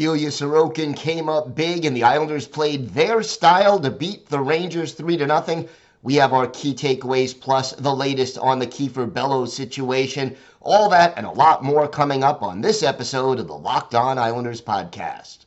Ilya 0.00 0.28
Sorokin 0.28 0.94
came 0.94 1.28
up 1.28 1.56
big, 1.56 1.84
and 1.84 1.96
the 1.96 2.04
Islanders 2.04 2.46
played 2.46 2.90
their 2.90 3.20
style 3.20 3.80
to 3.80 3.90
beat 3.90 4.28
the 4.28 4.38
Rangers 4.38 4.92
3 4.92 5.16
to 5.16 5.26
nothing. 5.26 5.68
We 6.04 6.14
have 6.14 6.32
our 6.32 6.46
key 6.46 6.72
takeaways 6.72 7.38
plus 7.38 7.72
the 7.72 7.92
latest 7.92 8.38
on 8.38 8.60
the 8.60 8.66
Kiefer 8.68 9.12
Bellows 9.12 9.52
situation. 9.52 10.36
All 10.60 10.88
that 10.90 11.14
and 11.16 11.26
a 11.26 11.32
lot 11.32 11.64
more 11.64 11.88
coming 11.88 12.22
up 12.22 12.44
on 12.44 12.60
this 12.60 12.84
episode 12.84 13.40
of 13.40 13.48
the 13.48 13.58
Locked 13.58 13.96
On 13.96 14.18
Islanders 14.18 14.62
podcast. 14.62 15.46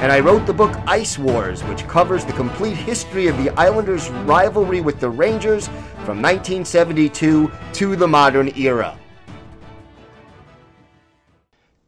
and 0.00 0.12
I 0.12 0.20
wrote 0.20 0.46
the 0.46 0.52
book 0.52 0.78
Ice 0.86 1.18
Wars, 1.18 1.64
which 1.64 1.84
covers 1.88 2.24
the 2.24 2.32
complete 2.32 2.76
history 2.76 3.26
of 3.26 3.36
the 3.36 3.50
Islanders' 3.58 4.08
rivalry 4.10 4.80
with 4.80 5.00
the 5.00 5.10
Rangers 5.10 5.66
from 6.04 6.22
1972 6.22 7.50
to 7.72 7.96
the 7.96 8.06
modern 8.06 8.56
era. 8.56 8.96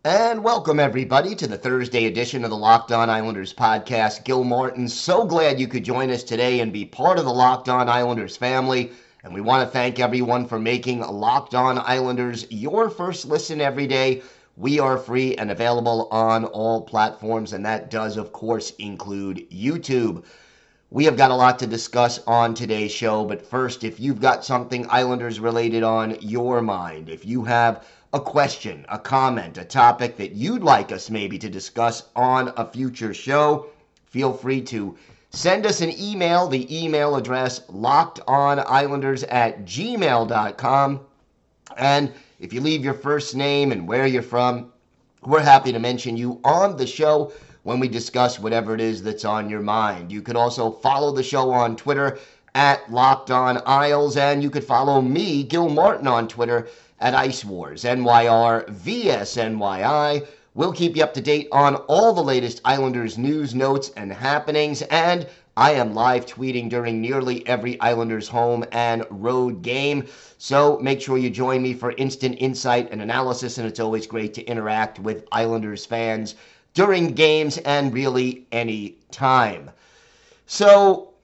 And 0.05 0.43
welcome, 0.43 0.81
everybody, 0.81 1.37
to 1.37 1.47
the 1.47 1.57
Thursday 1.57 2.07
edition 2.07 2.43
of 2.43 2.51
the 2.51 2.57
Locked 2.57 2.91
On 2.91 3.09
Islanders 3.09 3.55
podcast. 3.55 4.25
Gil 4.25 4.43
Martin, 4.43 4.89
so 4.89 5.25
glad 5.25 5.61
you 5.61 5.69
could 5.69 5.85
join 5.85 6.11
us 6.11 6.25
today 6.25 6.59
and 6.59 6.73
be 6.73 6.85
part 6.85 7.17
of 7.17 7.25
the 7.25 7.33
Locked 7.33 7.69
On 7.69 7.89
Islanders 7.89 8.37
family. 8.37 8.91
And 9.23 9.33
we 9.33 9.41
want 9.41 9.65
to 9.65 9.73
thank 9.73 10.01
everyone 10.01 10.47
for 10.47 10.59
making 10.59 10.99
Locked 11.01 11.55
On 11.55 11.79
Islanders 11.79 12.51
your 12.51 12.91
first 12.91 13.27
listen 13.27 13.61
every 13.61 13.87
day. 13.87 14.23
We 14.61 14.79
are 14.79 14.99
free 14.99 15.37
and 15.37 15.51
available 15.51 16.07
on 16.11 16.45
all 16.45 16.83
platforms, 16.83 17.55
and 17.55 17.65
that 17.65 17.91
does, 17.91 18.19
of 18.19 18.31
course, 18.31 18.75
include 18.79 19.49
YouTube. 19.49 20.23
We 20.91 21.07
have 21.07 21.17
got 21.17 21.31
a 21.31 21.35
lot 21.35 21.59
to 21.61 21.67
discuss 21.67 22.21
on 22.27 22.53
today's 22.53 22.93
show, 22.93 23.25
but 23.25 23.41
first, 23.41 23.85
if 23.85 23.99
you've 23.99 24.21
got 24.21 24.45
something 24.45 24.87
Islanders 24.91 25.41
related 25.41 25.83
on 25.83 26.19
your 26.21 26.61
mind, 26.61 27.09
if 27.09 27.25
you 27.25 27.43
have 27.45 27.87
a 28.13 28.21
question, 28.21 28.85
a 28.91 28.99
comment, 28.99 29.57
a 29.57 29.65
topic 29.65 30.19
that 30.19 30.33
you'd 30.33 30.63
like 30.63 30.93
us 30.93 31.09
maybe 31.09 31.39
to 31.39 31.49
discuss 31.49 32.03
on 32.15 32.53
a 32.59 32.71
future 32.71 33.15
show, 33.15 33.65
feel 34.09 34.35
free 34.35 34.61
to 34.61 34.95
send 35.31 35.65
us 35.65 35.81
an 35.81 35.99
email. 35.99 36.49
The 36.49 36.85
email 36.85 37.17
address 37.17 37.61
lockedonislanders 37.61 39.25
at 39.27 39.65
gmail.com. 39.65 41.01
And 41.79 42.13
if 42.41 42.55
you 42.55 42.63
leave 42.63 42.83
your 42.83 42.95
first 42.95 43.37
name 43.37 43.71
and 43.71 43.87
where 43.87 44.07
you're 44.07 44.23
from, 44.23 44.73
we're 45.23 45.41
happy 45.43 45.73
to 45.73 45.79
mention 45.79 46.17
you 46.17 46.41
on 46.43 46.75
the 46.79 46.87
show 46.87 47.33
when 47.65 47.79
we 47.79 47.87
discuss 47.87 48.39
whatever 48.39 48.75
it 48.75 48.81
is 48.81 49.03
that's 49.03 49.27
on 49.27 49.51
your 49.51 49.61
mind. 49.61 50.11
You 50.11 50.23
could 50.23 50.37
also 50.37 50.71
follow 50.71 51.13
the 51.13 51.23
show 51.23 51.51
on 51.51 51.77
Twitter 51.77 52.19
at 52.55 52.91
Locked 52.91 53.31
On 53.31 53.61
Isles, 53.67 54.17
and 54.17 54.43
you 54.43 54.49
could 54.49 54.65
follow 54.65 55.03
me, 55.03 55.43
Gil 55.43 55.69
Martin, 55.69 56.07
on 56.07 56.27
Twitter 56.29 56.69
at 56.99 57.15
Ice 57.15 57.45
Wars, 57.45 57.85
NYR 57.85 58.67
VSNYI. 58.71 60.27
We'll 60.55 60.73
keep 60.73 60.97
you 60.97 61.05
up 61.05 61.13
to 61.15 61.21
date 61.21 61.49
on 61.53 61.77
all 61.77 62.15
the 62.15 62.23
latest 62.23 62.63
Islanders 62.65 63.19
news, 63.19 63.55
notes, 63.55 63.93
and 63.97 64.11
happenings, 64.11 64.81
and 64.83 65.29
I 65.57 65.73
am 65.73 65.95
live 65.95 66.27
tweeting 66.27 66.69
during 66.71 67.01
nearly 67.01 67.47
every 67.47 67.79
Islanders 67.81 68.29
home 68.29 68.65
and 68.73 69.05
road 69.11 69.63
game. 69.63 70.07
So 70.39 70.79
make 70.79 71.01
sure 71.01 71.19
you 71.19 71.31
join 71.31 71.63
me 71.63 71.75
for 71.75 71.93
instant 71.93 72.37
insight 72.39 72.89
and 72.91 73.03
analysis, 73.03 73.59
and 73.59 73.67
it's 73.67 73.81
always 73.81 74.07
great 74.07 74.33
to 74.35 74.45
interact 74.45 74.99
with 75.01 75.27
Islanders 75.33 75.85
fans 75.85 76.37
during 76.75 77.15
games 77.15 77.59
and 77.59 77.93
really 77.93 78.47
any 78.53 78.97
time. 79.11 79.71
So 80.47 81.15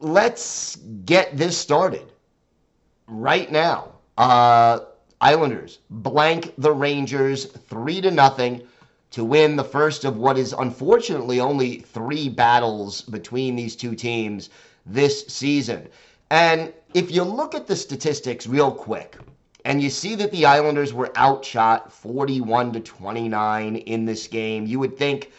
let's 0.00 0.76
get 1.04 1.36
this 1.36 1.58
started 1.58 2.12
right 3.06 3.50
now. 3.50 3.92
Uh, 4.16 4.80
Islanders 5.20 5.80
blank 5.90 6.54
the 6.58 6.72
Rangers 6.72 7.46
3 7.46 8.00
to 8.02 8.10
nothing 8.10 8.62
to 9.10 9.24
win 9.24 9.56
the 9.56 9.64
first 9.64 10.04
of 10.04 10.16
what 10.16 10.38
is 10.38 10.52
unfortunately 10.52 11.40
only 11.40 11.80
3 11.80 12.28
battles 12.28 13.02
between 13.02 13.56
these 13.56 13.76
two 13.76 13.94
teams 13.94 14.50
this 14.84 15.26
season. 15.26 15.88
And 16.30 16.72
if 16.94 17.10
you 17.10 17.22
look 17.22 17.54
at 17.54 17.66
the 17.66 17.76
statistics 17.76 18.46
real 18.46 18.70
quick 18.70 19.16
and 19.64 19.82
you 19.82 19.90
see 19.90 20.14
that 20.16 20.30
the 20.30 20.46
Islanders 20.46 20.92
were 20.92 21.10
outshot 21.16 21.92
41 21.92 22.72
to 22.72 22.80
29 22.80 23.76
in 23.76 24.04
this 24.04 24.26
game, 24.26 24.66
you 24.66 24.78
would 24.78 24.96
think 24.96 25.32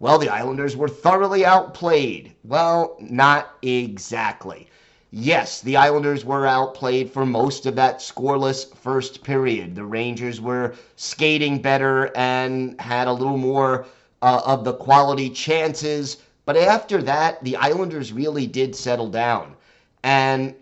well, 0.00 0.18
the 0.18 0.30
Islanders 0.30 0.78
were 0.78 0.88
thoroughly 0.88 1.44
outplayed. 1.44 2.34
Well, 2.42 2.96
not 3.00 3.56
exactly. 3.60 4.70
Yes, 5.12 5.60
the 5.60 5.76
Islanders 5.76 6.24
were 6.24 6.46
outplayed 6.46 7.10
for 7.10 7.26
most 7.26 7.66
of 7.66 7.74
that 7.74 7.98
scoreless 7.98 8.72
first 8.76 9.24
period. 9.24 9.74
The 9.74 9.84
Rangers 9.84 10.40
were 10.40 10.74
skating 10.94 11.60
better 11.60 12.16
and 12.16 12.80
had 12.80 13.08
a 13.08 13.12
little 13.12 13.36
more 13.36 13.86
uh, 14.22 14.42
of 14.46 14.64
the 14.64 14.74
quality 14.74 15.28
chances. 15.28 16.18
But 16.44 16.56
after 16.56 17.02
that, 17.02 17.42
the 17.42 17.56
Islanders 17.56 18.12
really 18.12 18.46
did 18.46 18.76
settle 18.76 19.08
down. 19.08 19.56
And 20.04 20.54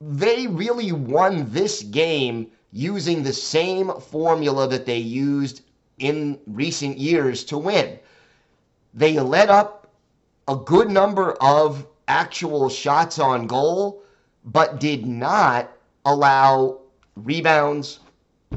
they 0.00 0.46
really 0.46 0.92
won 0.92 1.50
this 1.50 1.82
game 1.82 2.50
using 2.72 3.22
the 3.22 3.34
same 3.34 3.92
formula 4.00 4.66
that 4.68 4.86
they 4.86 4.98
used 4.98 5.62
in 5.98 6.38
recent 6.46 6.96
years 6.96 7.44
to 7.44 7.58
win. 7.58 7.98
They 8.94 9.20
let 9.20 9.50
up 9.50 9.88
a 10.48 10.56
good 10.56 10.90
number 10.90 11.32
of 11.32 11.86
actual 12.08 12.68
shots 12.68 13.18
on 13.18 13.46
goal, 13.46 14.02
but 14.44 14.80
did 14.80 15.06
not 15.06 15.70
allow 16.04 16.80
rebounds, 17.16 18.00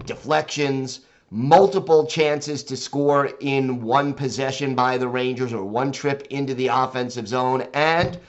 deflections, 0.05 1.01
multiple 1.31 2.05
chances 2.05 2.63
to 2.63 2.77
score 2.77 3.31
in 3.39 3.81
one 3.81 4.13
possession 4.13 4.75
by 4.75 4.97
the 4.97 5.07
Rangers 5.07 5.53
or 5.53 5.63
one 5.65 5.91
trip 5.91 6.27
into 6.29 6.53
the 6.53 6.67
offensive 6.67 7.27
zone. 7.27 7.67
And 7.73 8.19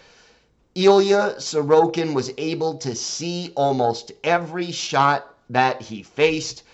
Ilya 0.75 1.37
Sorokin 1.39 2.15
was 2.15 2.33
able 2.37 2.77
to 2.79 2.95
see 2.95 3.53
almost 3.55 4.13
every 4.25 4.73
shot 4.73 5.35
that 5.51 5.81
he 5.81 6.03
faced. 6.03 6.65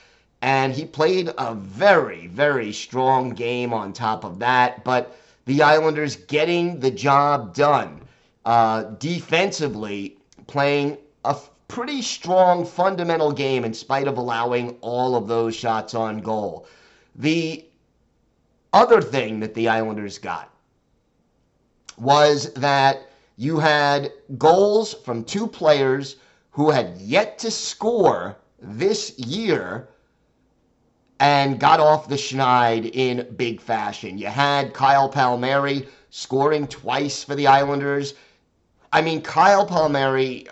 And 0.40 0.72
he 0.72 0.84
played 0.84 1.30
a 1.38 1.54
very, 1.54 2.26
very 2.26 2.72
strong 2.72 3.30
game 3.30 3.72
on 3.72 3.92
top 3.92 4.24
of 4.24 4.40
that. 4.40 4.82
But 4.84 5.16
the 5.44 5.62
Islanders 5.62 6.16
getting 6.16 6.80
the 6.80 6.90
job 6.90 7.54
done 7.54 8.01
uh, 8.44 8.82
defensively, 8.98 10.18
playing 10.46 10.98
a 11.24 11.36
pretty 11.68 12.02
strong 12.02 12.66
fundamental 12.66 13.32
game 13.32 13.64
in 13.64 13.72
spite 13.72 14.06
of 14.06 14.18
allowing 14.18 14.76
all 14.80 15.16
of 15.16 15.26
those 15.28 15.54
shots 15.54 15.94
on 15.94 16.18
goal. 16.18 16.66
The 17.14 17.64
other 18.72 19.00
thing 19.00 19.40
that 19.40 19.54
the 19.54 19.68
Islanders 19.68 20.18
got 20.18 20.50
was 21.96 22.52
that 22.54 23.08
you 23.36 23.58
had 23.58 24.12
goals 24.38 24.94
from 24.94 25.24
two 25.24 25.46
players 25.46 26.16
who 26.50 26.70
had 26.70 26.98
yet 26.98 27.38
to 27.38 27.50
score 27.50 28.36
this 28.60 29.18
year 29.18 29.88
and 31.20 31.60
got 31.60 31.80
off 31.80 32.08
the 32.08 32.16
schneid 32.16 32.90
in 32.94 33.34
big 33.36 33.60
fashion. 33.60 34.18
You 34.18 34.26
had 34.26 34.74
Kyle 34.74 35.08
Palmieri 35.08 35.86
scoring 36.10 36.66
twice 36.66 37.22
for 37.24 37.34
the 37.34 37.46
Islanders. 37.46 38.14
I 38.94 39.00
mean, 39.00 39.22
Kyle 39.22 39.64
Palmieri, 39.64 40.46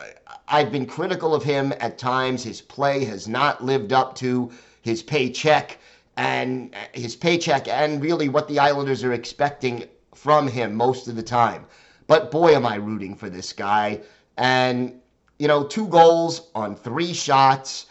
I've 0.48 0.72
been 0.72 0.87
critical 0.87 1.34
of 1.34 1.44
him 1.44 1.75
at 1.78 1.98
times. 1.98 2.42
His 2.42 2.62
play 2.62 3.04
has 3.04 3.28
not 3.28 3.62
lived 3.62 3.92
up 3.92 4.14
to 4.16 4.50
his 4.81 5.02
paycheck 5.02 5.78
and 6.16 6.75
his 6.92 7.14
paycheck 7.14 7.69
and 7.69 8.02
really 8.02 8.31
what 8.31 8.48
the 8.48 8.58
Islanders 8.58 9.04
are 9.04 9.12
expecting 9.12 9.84
from 10.14 10.48
him 10.48 10.75
most 10.75 11.06
of 11.06 11.16
the 11.16 11.22
time. 11.22 11.66
But 12.06 12.31
boy, 12.31 12.54
am 12.54 12.64
I 12.64 12.76
rooting 12.76 13.14
for 13.14 13.28
this 13.28 13.52
guy. 13.52 14.00
And, 14.38 14.98
you 15.38 15.46
know, 15.46 15.64
two 15.64 15.87
goals 15.88 16.48
on 16.54 16.76
three 16.76 17.12
shots 17.12 17.87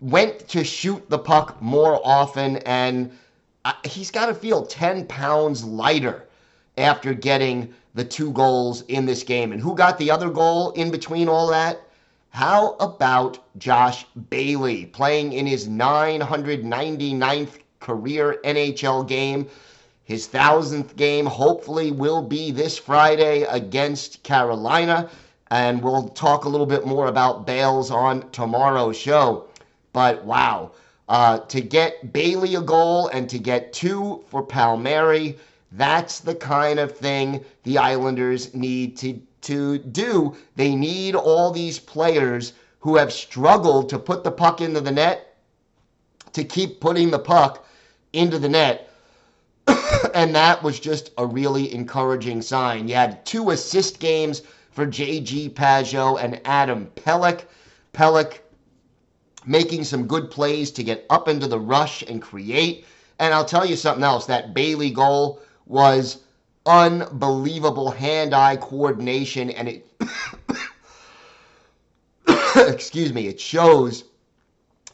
went 0.00 0.48
to 0.48 0.64
shoot 0.64 1.08
the 1.08 1.18
puck 1.18 1.62
more 1.62 2.00
often, 2.04 2.56
and 2.58 3.16
uh, 3.64 3.72
he's 3.84 4.10
got 4.10 4.26
to 4.26 4.34
feel 4.34 4.66
10 4.66 5.06
pounds 5.06 5.64
lighter 5.64 6.26
after 6.76 7.14
getting 7.14 7.72
the 7.94 8.04
two 8.04 8.32
goals 8.32 8.82
in 8.82 9.06
this 9.06 9.22
game. 9.22 9.52
And 9.52 9.60
who 9.60 9.74
got 9.74 9.98
the 9.98 10.10
other 10.10 10.28
goal 10.28 10.72
in 10.72 10.90
between 10.90 11.28
all 11.28 11.46
that? 11.48 11.80
How 12.30 12.72
about 12.80 13.38
Josh 13.58 14.04
Bailey 14.28 14.86
playing 14.86 15.34
in 15.34 15.46
his 15.46 15.68
999th 15.68 17.60
career 17.78 18.40
NHL 18.44 19.06
game? 19.06 19.46
His 20.02 20.26
thousandth 20.26 20.96
game 20.96 21.26
hopefully 21.26 21.92
will 21.92 22.20
be 22.20 22.50
this 22.50 22.76
Friday 22.76 23.42
against 23.42 24.22
Carolina. 24.24 25.08
And 25.50 25.80
we'll 25.80 26.08
talk 26.08 26.44
a 26.44 26.48
little 26.48 26.66
bit 26.66 26.84
more 26.84 27.06
about 27.06 27.46
Bales 27.46 27.92
on 27.92 28.28
tomorrow's 28.30 28.96
show. 28.96 29.46
But 29.92 30.24
wow, 30.24 30.72
uh, 31.08 31.38
to 31.38 31.60
get 31.60 32.12
Bailey 32.12 32.56
a 32.56 32.60
goal 32.60 33.08
and 33.08 33.30
to 33.30 33.38
get 33.38 33.72
two 33.72 34.24
for 34.28 34.42
Palmieri, 34.42 35.38
that's 35.76 36.20
the 36.20 36.34
kind 36.34 36.78
of 36.78 36.96
thing 36.96 37.44
the 37.64 37.78
Islanders 37.78 38.54
need 38.54 38.96
to, 38.98 39.20
to 39.42 39.78
do. 39.78 40.36
They 40.56 40.76
need 40.76 41.14
all 41.14 41.50
these 41.50 41.78
players 41.78 42.52
who 42.80 42.96
have 42.96 43.12
struggled 43.12 43.88
to 43.88 43.98
put 43.98 44.22
the 44.22 44.30
puck 44.30 44.60
into 44.60 44.80
the 44.80 44.92
net 44.92 45.36
to 46.32 46.44
keep 46.44 46.80
putting 46.80 47.10
the 47.10 47.18
puck 47.18 47.66
into 48.12 48.38
the 48.38 48.48
net. 48.48 48.90
and 50.14 50.34
that 50.34 50.62
was 50.62 50.78
just 50.78 51.10
a 51.18 51.26
really 51.26 51.74
encouraging 51.74 52.42
sign. 52.42 52.86
You 52.86 52.94
had 52.94 53.24
two 53.24 53.50
assist 53.50 53.98
games 53.98 54.42
for 54.70 54.86
J.G. 54.86 55.50
Pageau 55.50 56.22
and 56.22 56.40
Adam 56.44 56.86
Pelech. 56.96 57.44
Pelech 57.92 58.38
making 59.46 59.84
some 59.84 60.06
good 60.06 60.30
plays 60.30 60.70
to 60.72 60.84
get 60.84 61.06
up 61.10 61.28
into 61.28 61.46
the 61.46 61.58
rush 61.58 62.02
and 62.02 62.20
create. 62.20 62.84
And 63.18 63.32
I'll 63.32 63.44
tell 63.44 63.64
you 63.64 63.76
something 63.76 64.04
else 64.04 64.26
that 64.26 64.54
Bailey 64.54 64.90
goal 64.90 65.40
was 65.66 66.18
unbelievable 66.66 67.90
hand 67.90 68.34
eye 68.34 68.56
coordination, 68.56 69.50
and 69.50 69.68
it, 69.68 69.86
excuse 72.56 73.12
me, 73.12 73.26
it 73.28 73.40
shows 73.40 74.04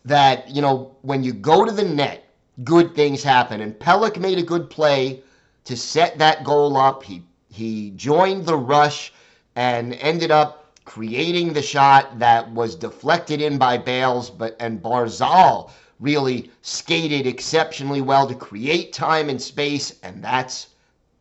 that, 0.05 0.49
you 0.51 0.63
know, 0.63 0.97
when 1.03 1.23
you 1.23 1.33
go 1.33 1.65
to 1.65 1.73
the 1.73 1.85
net, 1.85 2.25
good 2.65 2.95
things 2.95 3.23
happen. 3.23 3.61
And 3.61 3.79
Pelech 3.79 4.19
made 4.19 4.39
a 4.39 4.43
good 4.43 4.71
play 4.71 5.23
to 5.65 5.77
set 5.77 6.19
that 6.19 6.45
goal 6.45 6.77
up. 6.77 7.03
He, 7.03 7.23
he 7.49 7.91
joined 7.91 8.47
the 8.47 8.57
rush 8.57 9.13
and 9.57 9.95
ended 9.95 10.31
up 10.31 10.75
creating 10.85 11.53
the 11.53 11.63
shot 11.63 12.19
that 12.19 12.51
was 12.51 12.75
deflected 12.75 13.41
in 13.41 13.59
by 13.59 13.79
Bales, 13.79 14.31
but 14.31 14.57
and 14.59 14.83
Barzal 14.83 15.71
really 16.01 16.51
skated 16.63 17.27
exceptionally 17.27 18.01
well 18.01 18.27
to 18.27 18.35
create 18.35 18.93
time 18.93 19.29
and 19.29 19.41
space, 19.41 19.97
and 20.03 20.25
that's 20.25 20.69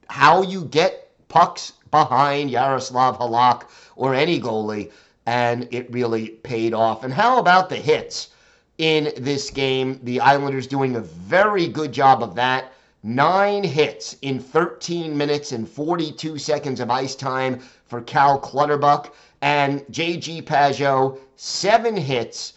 how 0.07 0.41
you 0.41 0.63
get 0.65 1.11
pucks 1.27 1.73
behind 1.91 2.49
Jaroslav 2.51 3.19
Halak 3.19 3.63
or 3.95 4.13
any 4.13 4.39
goalie, 4.39 4.91
and 5.25 5.67
it 5.71 5.91
really 5.91 6.29
paid 6.29 6.73
off. 6.73 7.03
And 7.03 7.13
how 7.13 7.39
about 7.39 7.69
the 7.69 7.75
hits 7.75 8.29
in 8.77 9.11
this 9.17 9.49
game? 9.49 9.99
The 10.03 10.21
Islanders 10.21 10.65
doing 10.65 10.95
a 10.95 11.01
very 11.01 11.67
good 11.67 11.91
job 11.91 12.23
of 12.23 12.35
that. 12.35 12.71
Nine 13.03 13.63
hits 13.63 14.17
in 14.21 14.39
13 14.39 15.17
minutes 15.17 15.51
and 15.51 15.69
42 15.69 16.37
seconds 16.37 16.79
of 16.79 16.89
ice 16.89 17.15
time 17.15 17.59
for 17.85 18.01
Cal 18.01 18.39
Clutterbuck 18.39 19.13
and 19.41 19.85
J.G. 19.89 20.41
Pageau, 20.41 21.17
seven 21.35 21.95
hits 21.95 22.53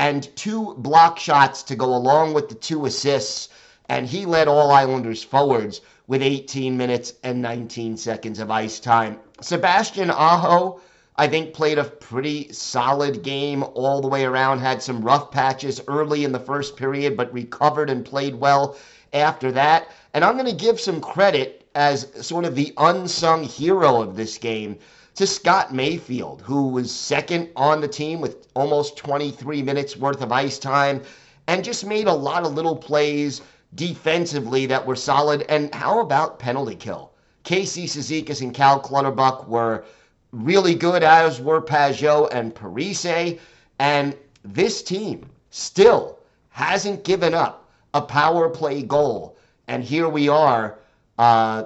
and 0.00 0.34
two 0.34 0.74
block 0.78 1.18
shots 1.18 1.62
to 1.62 1.76
go 1.76 1.94
along 1.94 2.32
with 2.32 2.48
the 2.48 2.54
two 2.54 2.86
assists. 2.86 3.50
And 3.90 4.06
he 4.06 4.24
led 4.24 4.48
all 4.48 4.70
Islanders 4.70 5.22
forwards 5.22 5.82
with 6.06 6.22
18 6.22 6.74
minutes 6.74 7.12
and 7.22 7.42
19 7.42 7.98
seconds 7.98 8.38
of 8.38 8.50
ice 8.50 8.80
time. 8.80 9.18
Sebastian 9.42 10.10
Aho, 10.10 10.80
I 11.16 11.28
think, 11.28 11.52
played 11.52 11.76
a 11.76 11.84
pretty 11.84 12.50
solid 12.50 13.22
game 13.22 13.62
all 13.74 14.00
the 14.00 14.08
way 14.08 14.24
around. 14.24 14.60
Had 14.60 14.82
some 14.82 15.02
rough 15.02 15.30
patches 15.30 15.82
early 15.86 16.24
in 16.24 16.32
the 16.32 16.40
first 16.40 16.78
period, 16.78 17.14
but 17.14 17.30
recovered 17.34 17.90
and 17.90 18.02
played 18.02 18.34
well 18.34 18.78
after 19.12 19.52
that. 19.52 19.90
And 20.14 20.24
I'm 20.24 20.38
going 20.38 20.46
to 20.46 20.64
give 20.64 20.80
some 20.80 21.02
credit 21.02 21.68
as 21.74 22.08
sort 22.26 22.46
of 22.46 22.54
the 22.54 22.72
unsung 22.78 23.44
hero 23.44 24.00
of 24.00 24.16
this 24.16 24.38
game 24.38 24.78
to 25.20 25.26
Scott 25.26 25.74
Mayfield, 25.74 26.40
who 26.40 26.68
was 26.68 26.90
second 26.90 27.50
on 27.54 27.82
the 27.82 27.88
team 27.88 28.22
with 28.22 28.48
almost 28.54 28.96
23 28.96 29.62
minutes 29.62 29.94
worth 29.94 30.22
of 30.22 30.32
ice 30.32 30.58
time 30.58 31.02
and 31.46 31.62
just 31.62 31.84
made 31.84 32.06
a 32.06 32.12
lot 32.12 32.46
of 32.46 32.54
little 32.54 32.74
plays 32.74 33.42
defensively 33.74 34.64
that 34.64 34.86
were 34.86 34.96
solid. 34.96 35.44
And 35.50 35.74
how 35.74 36.00
about 36.00 36.38
penalty 36.38 36.74
kill? 36.74 37.12
Casey 37.42 37.86
Cizikas 37.86 38.40
and 38.40 38.54
Cal 38.54 38.80
Clutterbuck 38.80 39.46
were 39.46 39.84
really 40.32 40.74
good, 40.74 41.02
as 41.02 41.38
were 41.38 41.60
Pageau 41.60 42.26
and 42.32 42.54
Parise. 42.54 43.38
And 43.78 44.16
this 44.42 44.82
team 44.82 45.28
still 45.50 46.18
hasn't 46.48 47.04
given 47.04 47.34
up 47.34 47.68
a 47.92 48.00
power 48.00 48.48
play 48.48 48.80
goal. 48.80 49.36
And 49.68 49.84
here 49.84 50.08
we 50.08 50.30
are, 50.30 50.78
uh, 51.18 51.64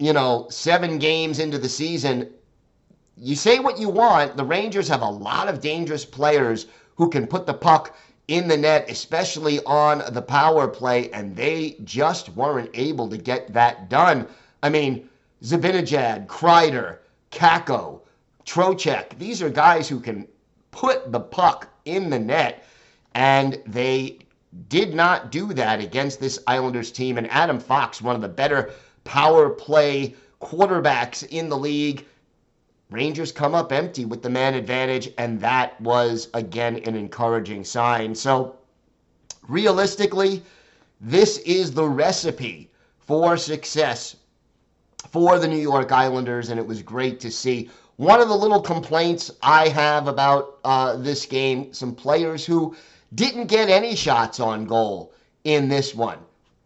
you 0.00 0.14
know, 0.14 0.46
seven 0.48 0.98
games 0.98 1.38
into 1.38 1.58
the 1.58 1.68
season, 1.68 2.30
you 3.18 3.36
say 3.36 3.58
what 3.58 3.78
you 3.78 3.90
want. 3.90 4.36
The 4.36 4.44
Rangers 4.44 4.88
have 4.88 5.02
a 5.02 5.08
lot 5.08 5.46
of 5.46 5.60
dangerous 5.60 6.06
players 6.06 6.66
who 6.96 7.10
can 7.10 7.26
put 7.26 7.46
the 7.46 7.54
puck 7.54 7.94
in 8.26 8.48
the 8.48 8.56
net, 8.56 8.88
especially 8.88 9.62
on 9.64 10.02
the 10.14 10.22
power 10.22 10.66
play, 10.66 11.10
and 11.10 11.36
they 11.36 11.76
just 11.84 12.30
weren't 12.30 12.70
able 12.72 13.10
to 13.10 13.18
get 13.18 13.52
that 13.52 13.90
done. 13.90 14.26
I 14.62 14.70
mean, 14.70 15.08
Zibanejad, 15.42 16.26
Kreider, 16.26 16.98
Kakko, 17.30 18.00
Trocheck, 18.46 19.18
these 19.18 19.42
are 19.42 19.50
guys 19.50 19.86
who 19.86 20.00
can 20.00 20.26
put 20.70 21.12
the 21.12 21.20
puck 21.20 21.68
in 21.84 22.08
the 22.08 22.18
net, 22.18 22.64
and 23.14 23.60
they 23.66 24.18
did 24.68 24.94
not 24.94 25.30
do 25.30 25.52
that 25.52 25.80
against 25.80 26.20
this 26.20 26.38
Islanders 26.46 26.90
team. 26.90 27.18
And 27.18 27.30
Adam 27.30 27.60
Fox, 27.60 28.00
one 28.00 28.16
of 28.16 28.22
the 28.22 28.28
better 28.28 28.72
power 29.04 29.50
play 29.50 30.14
quarterbacks 30.40 31.26
in 31.28 31.48
the 31.48 31.56
league. 31.56 32.06
Rangers 32.90 33.30
come 33.30 33.54
up 33.54 33.72
empty 33.72 34.04
with 34.04 34.22
the 34.22 34.30
man 34.30 34.54
advantage, 34.54 35.10
and 35.16 35.40
that 35.40 35.80
was, 35.80 36.28
again, 36.34 36.76
an 36.86 36.96
encouraging 36.96 37.64
sign. 37.64 38.14
So, 38.14 38.56
realistically, 39.46 40.42
this 41.00 41.38
is 41.38 41.72
the 41.72 41.88
recipe 41.88 42.70
for 42.98 43.36
success 43.36 44.16
for 45.10 45.38
the 45.38 45.48
New 45.48 45.58
York 45.58 45.92
Islanders, 45.92 46.50
and 46.50 46.58
it 46.58 46.66
was 46.66 46.82
great 46.82 47.20
to 47.20 47.30
see. 47.30 47.70
One 47.96 48.20
of 48.20 48.28
the 48.28 48.36
little 48.36 48.60
complaints 48.60 49.30
I 49.42 49.68
have 49.68 50.08
about 50.08 50.58
uh, 50.64 50.96
this 50.96 51.26
game 51.26 51.72
some 51.72 51.94
players 51.94 52.44
who 52.44 52.74
didn't 53.14 53.46
get 53.46 53.68
any 53.68 53.94
shots 53.94 54.40
on 54.40 54.64
goal 54.64 55.12
in 55.44 55.68
this 55.68 55.94
one. 55.94 56.18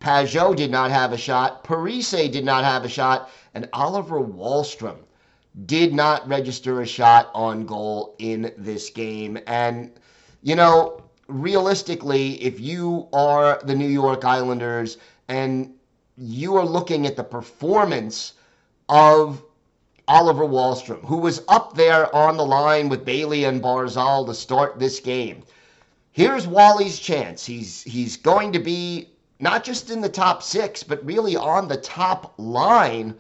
Pageau 0.05 0.55
did 0.55 0.71
not 0.71 0.91
have 0.91 1.15
a 1.15 1.17
shot. 1.17 1.65
Parise 1.65 2.31
did 2.31 2.45
not 2.45 2.63
have 2.63 2.85
a 2.85 2.91
shot. 2.91 3.31
And 3.55 3.67
Oliver 3.73 4.21
Wahlstrom 4.21 4.99
did 5.65 5.95
not 5.95 6.29
register 6.29 6.83
a 6.83 6.87
shot 6.87 7.31
on 7.35 7.65
goal 7.65 8.15
in 8.19 8.53
this 8.59 8.91
game. 8.91 9.39
And, 9.47 9.91
you 10.43 10.57
know, 10.57 11.03
realistically, 11.27 12.35
if 12.43 12.61
you 12.61 13.09
are 13.15 13.59
the 13.65 13.75
New 13.75 13.89
York 13.89 14.27
Islanders 14.27 14.99
and 15.29 15.73
you 16.19 16.55
are 16.57 16.67
looking 16.67 17.07
at 17.07 17.17
the 17.17 17.25
performance 17.25 18.35
of 18.91 19.43
Oliver 20.07 20.45
Wahlstrom, 20.45 21.03
who 21.07 21.17
was 21.17 21.41
up 21.49 21.77
there 21.77 22.15
on 22.15 22.37
the 22.37 22.45
line 22.45 22.91
with 22.91 23.07
Bailey 23.07 23.45
and 23.45 23.63
Barzal 23.63 24.27
to 24.27 24.35
start 24.35 24.79
this 24.79 25.01
game. 25.01 25.45
Here's 26.13 26.47
Wally's 26.47 26.99
chance. 26.99 27.47
He's 27.47 27.83
he's 27.85 28.19
going 28.19 28.53
to 28.53 28.59
be 28.59 29.14
not 29.45 29.63
just 29.63 29.91
in 29.91 30.01
the 30.01 30.09
top 30.09 30.43
six, 30.43 30.83
but 30.83 31.05
really 31.05 31.37
on 31.37 31.69
the 31.69 31.77
top 31.77 32.33
line, 32.39 33.15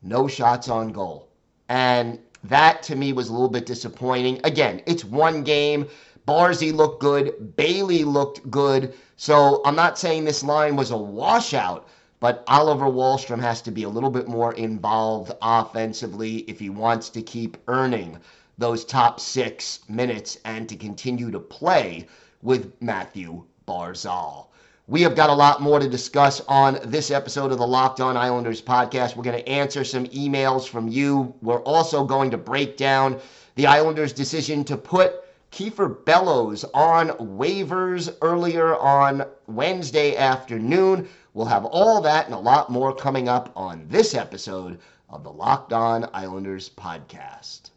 no 0.00 0.28
shots 0.28 0.68
on 0.68 0.92
goal. 0.92 1.28
And 1.68 2.20
that 2.44 2.84
to 2.84 2.94
me 2.94 3.12
was 3.12 3.28
a 3.28 3.32
little 3.32 3.48
bit 3.48 3.66
disappointing. 3.66 4.40
Again, 4.44 4.80
it's 4.86 5.04
one 5.04 5.42
game. 5.42 5.88
Barzy 6.28 6.72
looked 6.72 7.00
good. 7.00 7.56
Bailey 7.56 8.04
looked 8.04 8.48
good. 8.48 8.94
So 9.16 9.60
I'm 9.64 9.74
not 9.74 9.98
saying 9.98 10.24
this 10.24 10.44
line 10.44 10.76
was 10.76 10.92
a 10.92 10.96
washout, 10.96 11.88
but 12.20 12.44
Oliver 12.46 12.86
Wahlstrom 12.86 13.40
has 13.40 13.60
to 13.62 13.72
be 13.72 13.82
a 13.82 13.88
little 13.88 14.08
bit 14.08 14.28
more 14.28 14.54
involved 14.54 15.32
offensively 15.42 16.44
if 16.48 16.60
he 16.60 16.70
wants 16.70 17.08
to 17.08 17.22
keep 17.22 17.56
earning 17.66 18.18
those 18.56 18.84
top 18.84 19.18
six 19.18 19.80
minutes 19.88 20.38
and 20.44 20.68
to 20.68 20.76
continue 20.76 21.32
to 21.32 21.40
play 21.40 22.06
with 22.40 22.72
Matthew 22.80 23.42
Barzal. 23.66 24.49
We 24.90 25.02
have 25.02 25.14
got 25.14 25.30
a 25.30 25.34
lot 25.34 25.62
more 25.62 25.78
to 25.78 25.88
discuss 25.88 26.40
on 26.48 26.80
this 26.82 27.12
episode 27.12 27.52
of 27.52 27.58
the 27.58 27.66
Locked 27.66 28.00
On 28.00 28.16
Islanders 28.16 28.60
podcast. 28.60 29.14
We're 29.14 29.22
going 29.22 29.38
to 29.38 29.48
answer 29.48 29.84
some 29.84 30.04
emails 30.06 30.68
from 30.68 30.88
you. 30.88 31.32
We're 31.42 31.62
also 31.62 32.04
going 32.04 32.32
to 32.32 32.36
break 32.36 32.76
down 32.76 33.20
the 33.54 33.68
Islanders' 33.68 34.12
decision 34.12 34.64
to 34.64 34.76
put 34.76 35.22
Kiefer 35.52 36.04
Bellows 36.04 36.64
on 36.74 37.10
waivers 37.10 38.12
earlier 38.20 38.76
on 38.76 39.26
Wednesday 39.46 40.16
afternoon. 40.16 41.08
We'll 41.34 41.46
have 41.46 41.66
all 41.66 42.00
that 42.00 42.26
and 42.26 42.34
a 42.34 42.38
lot 42.40 42.68
more 42.68 42.92
coming 42.92 43.28
up 43.28 43.52
on 43.54 43.86
this 43.88 44.16
episode 44.16 44.80
of 45.08 45.22
the 45.22 45.30
Locked 45.30 45.72
On 45.72 46.10
Islanders 46.12 46.68
podcast. 46.68 47.69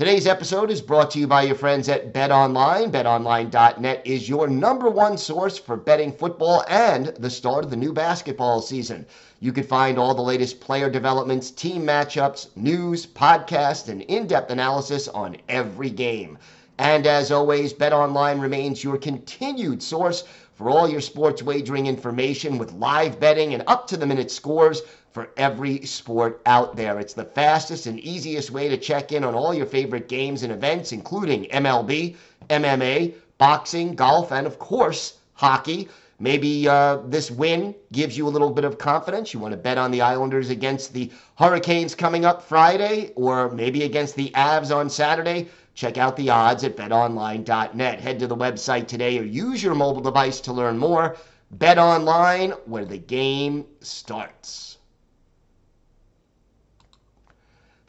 Today's 0.00 0.26
episode 0.26 0.70
is 0.70 0.80
brought 0.80 1.10
to 1.10 1.18
you 1.18 1.26
by 1.26 1.42
your 1.42 1.54
friends 1.54 1.86
at 1.90 2.14
BetOnline. 2.14 2.90
BetOnline.net 2.90 4.00
is 4.06 4.30
your 4.30 4.48
number 4.48 4.88
one 4.88 5.18
source 5.18 5.58
for 5.58 5.76
betting 5.76 6.10
football 6.10 6.64
and 6.70 7.08
the 7.18 7.28
start 7.28 7.64
of 7.64 7.70
the 7.70 7.76
new 7.76 7.92
basketball 7.92 8.62
season. 8.62 9.04
You 9.40 9.52
can 9.52 9.64
find 9.64 9.98
all 9.98 10.14
the 10.14 10.22
latest 10.22 10.58
player 10.58 10.88
developments, 10.88 11.50
team 11.50 11.82
matchups, 11.82 12.56
news, 12.56 13.04
podcasts, 13.04 13.90
and 13.90 14.00
in 14.00 14.26
depth 14.26 14.50
analysis 14.50 15.06
on 15.06 15.36
every 15.50 15.90
game. 15.90 16.38
And 16.78 17.06
as 17.06 17.30
always, 17.30 17.74
BetOnline 17.74 18.40
remains 18.40 18.82
your 18.82 18.96
continued 18.96 19.82
source 19.82 20.24
for 20.54 20.70
all 20.70 20.88
your 20.88 21.02
sports 21.02 21.42
wagering 21.42 21.86
information 21.86 22.56
with 22.56 22.72
live 22.72 23.20
betting 23.20 23.52
and 23.52 23.62
up 23.66 23.86
to 23.88 23.98
the 23.98 24.06
minute 24.06 24.30
scores 24.30 24.80
for 25.12 25.30
every 25.36 25.84
sport 25.84 26.40
out 26.46 26.76
there. 26.76 27.00
It's 27.00 27.14
the 27.14 27.24
fastest 27.24 27.86
and 27.86 27.98
easiest 28.00 28.50
way 28.50 28.68
to 28.68 28.76
check 28.76 29.10
in 29.12 29.24
on 29.24 29.34
all 29.34 29.52
your 29.52 29.66
favorite 29.66 30.08
games 30.08 30.42
and 30.42 30.52
events, 30.52 30.92
including 30.92 31.46
MLB, 31.46 32.16
MMA, 32.48 33.14
boxing, 33.38 33.94
golf, 33.94 34.30
and 34.30 34.46
of 34.46 34.58
course, 34.58 35.14
hockey. 35.34 35.88
Maybe 36.22 36.68
uh, 36.68 36.98
this 37.06 37.30
win 37.30 37.74
gives 37.92 38.16
you 38.16 38.28
a 38.28 38.30
little 38.30 38.50
bit 38.50 38.64
of 38.64 38.76
confidence. 38.76 39.32
You 39.32 39.40
want 39.40 39.52
to 39.52 39.56
bet 39.56 39.78
on 39.78 39.90
the 39.90 40.02
Islanders 40.02 40.50
against 40.50 40.92
the 40.92 41.10
Hurricanes 41.36 41.94
coming 41.94 42.26
up 42.26 42.42
Friday, 42.42 43.12
or 43.16 43.50
maybe 43.50 43.84
against 43.84 44.14
the 44.14 44.30
Avs 44.34 44.74
on 44.74 44.90
Saturday. 44.90 45.48
Check 45.74 45.96
out 45.96 46.16
the 46.16 46.28
odds 46.28 46.62
at 46.62 46.76
betonline.net. 46.76 48.00
Head 48.00 48.18
to 48.18 48.26
the 48.26 48.36
website 48.36 48.86
today 48.86 49.18
or 49.18 49.24
use 49.24 49.62
your 49.62 49.74
mobile 49.74 50.02
device 50.02 50.40
to 50.42 50.52
learn 50.52 50.76
more. 50.76 51.16
Bet 51.52 51.78
online, 51.78 52.50
where 52.66 52.84
the 52.84 52.98
game 52.98 53.64
starts. 53.80 54.76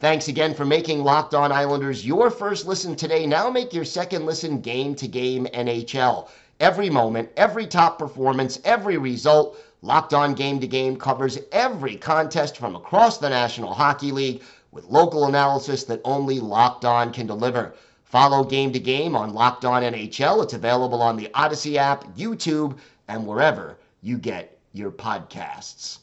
Thanks 0.02 0.30
again 0.30 0.56
for 0.56 0.66
making 0.66 1.04
Locked 1.04 1.36
On 1.36 1.52
Islanders 1.52 2.04
your 2.04 2.32
first 2.32 2.66
listen 2.66 2.96
today. 2.96 3.28
Now 3.28 3.52
make 3.52 3.72
your 3.72 3.86
second 3.86 4.26
listen 4.26 4.60
game 4.60 4.96
to 4.96 5.08
game 5.08 5.46
NHL. 5.54 6.28
Every 6.60 6.90
moment, 6.90 7.30
every 7.38 7.68
top 7.68 8.00
performance, 8.00 8.60
every 8.66 8.98
result, 8.98 9.60
Locked 9.84 10.16
On 10.16 10.34
Game 10.34 10.60
to 10.60 10.66
Game 10.66 10.98
covers 10.98 11.38
every 11.52 11.98
contest 11.98 12.58
from 12.58 12.76
across 12.76 13.20
the 13.20 13.30
National 13.30 13.76
Hockey 13.76 14.12
League 14.12 14.42
with 14.72 14.86
local 14.86 15.28
analysis 15.28 15.84
that 15.84 16.02
only 16.04 16.40
Locked 16.40 16.84
On 16.84 17.14
can 17.14 17.28
deliver. 17.28 17.76
Follow 18.04 18.44
Game 18.44 18.74
to 18.74 18.80
Game 18.80 19.16
on 19.16 19.36
Locked 19.36 19.66
On 19.66 19.84
NHL. 19.84 20.42
It's 20.42 20.54
available 20.54 21.04
on 21.04 21.16
the 21.16 21.30
Audacy 21.36 21.76
app, 21.76 22.06
YouTube, 22.18 22.76
and 23.08 23.28
wherever 23.28 23.78
you 24.02 24.18
get 24.18 24.58
your 24.74 24.90
podcasts. 24.90 26.00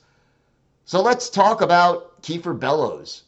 So 0.84 1.02
let's 1.02 1.28
talk 1.28 1.62
about 1.62 2.22
Kiefer 2.22 2.56
Bellows. 2.56 3.24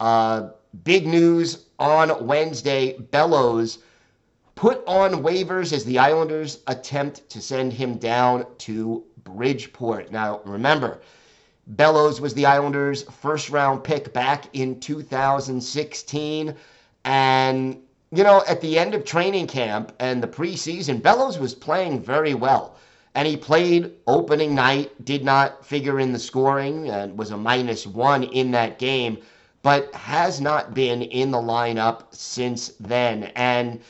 Uh, 0.00 0.48
big 0.82 1.06
news 1.06 1.66
on 1.78 2.26
Wednesday 2.26 2.96
Bellows 2.98 3.80
put 4.54 4.82
on 4.86 5.22
waivers 5.22 5.74
as 5.74 5.84
the 5.84 5.98
Islanders 5.98 6.60
attempt 6.66 7.28
to 7.28 7.40
send 7.40 7.72
him 7.72 7.98
down 7.98 8.46
to 8.58 9.04
Bridgeport. 9.24 10.10
Now, 10.10 10.40
remember, 10.46 11.02
Bellows 11.66 12.18
was 12.18 12.32
the 12.32 12.46
Islanders' 12.46 13.02
first 13.02 13.50
round 13.50 13.84
pick 13.84 14.12
back 14.14 14.46
in 14.54 14.80
2016. 14.80 16.54
And, 17.04 17.82
you 18.10 18.24
know, 18.24 18.42
at 18.48 18.62
the 18.62 18.78
end 18.78 18.94
of 18.94 19.04
training 19.04 19.48
camp 19.48 19.92
and 20.00 20.22
the 20.22 20.28
preseason, 20.28 21.02
Bellows 21.02 21.38
was 21.38 21.54
playing 21.54 22.02
very 22.02 22.32
well. 22.32 22.76
And 23.14 23.28
he 23.28 23.36
played 23.36 23.92
opening 24.06 24.54
night, 24.54 25.04
did 25.04 25.24
not 25.24 25.64
figure 25.66 26.00
in 26.00 26.12
the 26.12 26.18
scoring, 26.18 26.88
and 26.88 27.18
was 27.18 27.30
a 27.32 27.36
minus 27.36 27.86
one 27.86 28.22
in 28.22 28.50
that 28.52 28.78
game 28.78 29.18
but 29.62 29.94
has 29.94 30.40
not 30.40 30.74
been 30.74 31.02
in 31.02 31.30
the 31.30 31.38
lineup 31.38 32.14
since 32.14 32.68
then. 32.80 33.24
And 33.36 33.80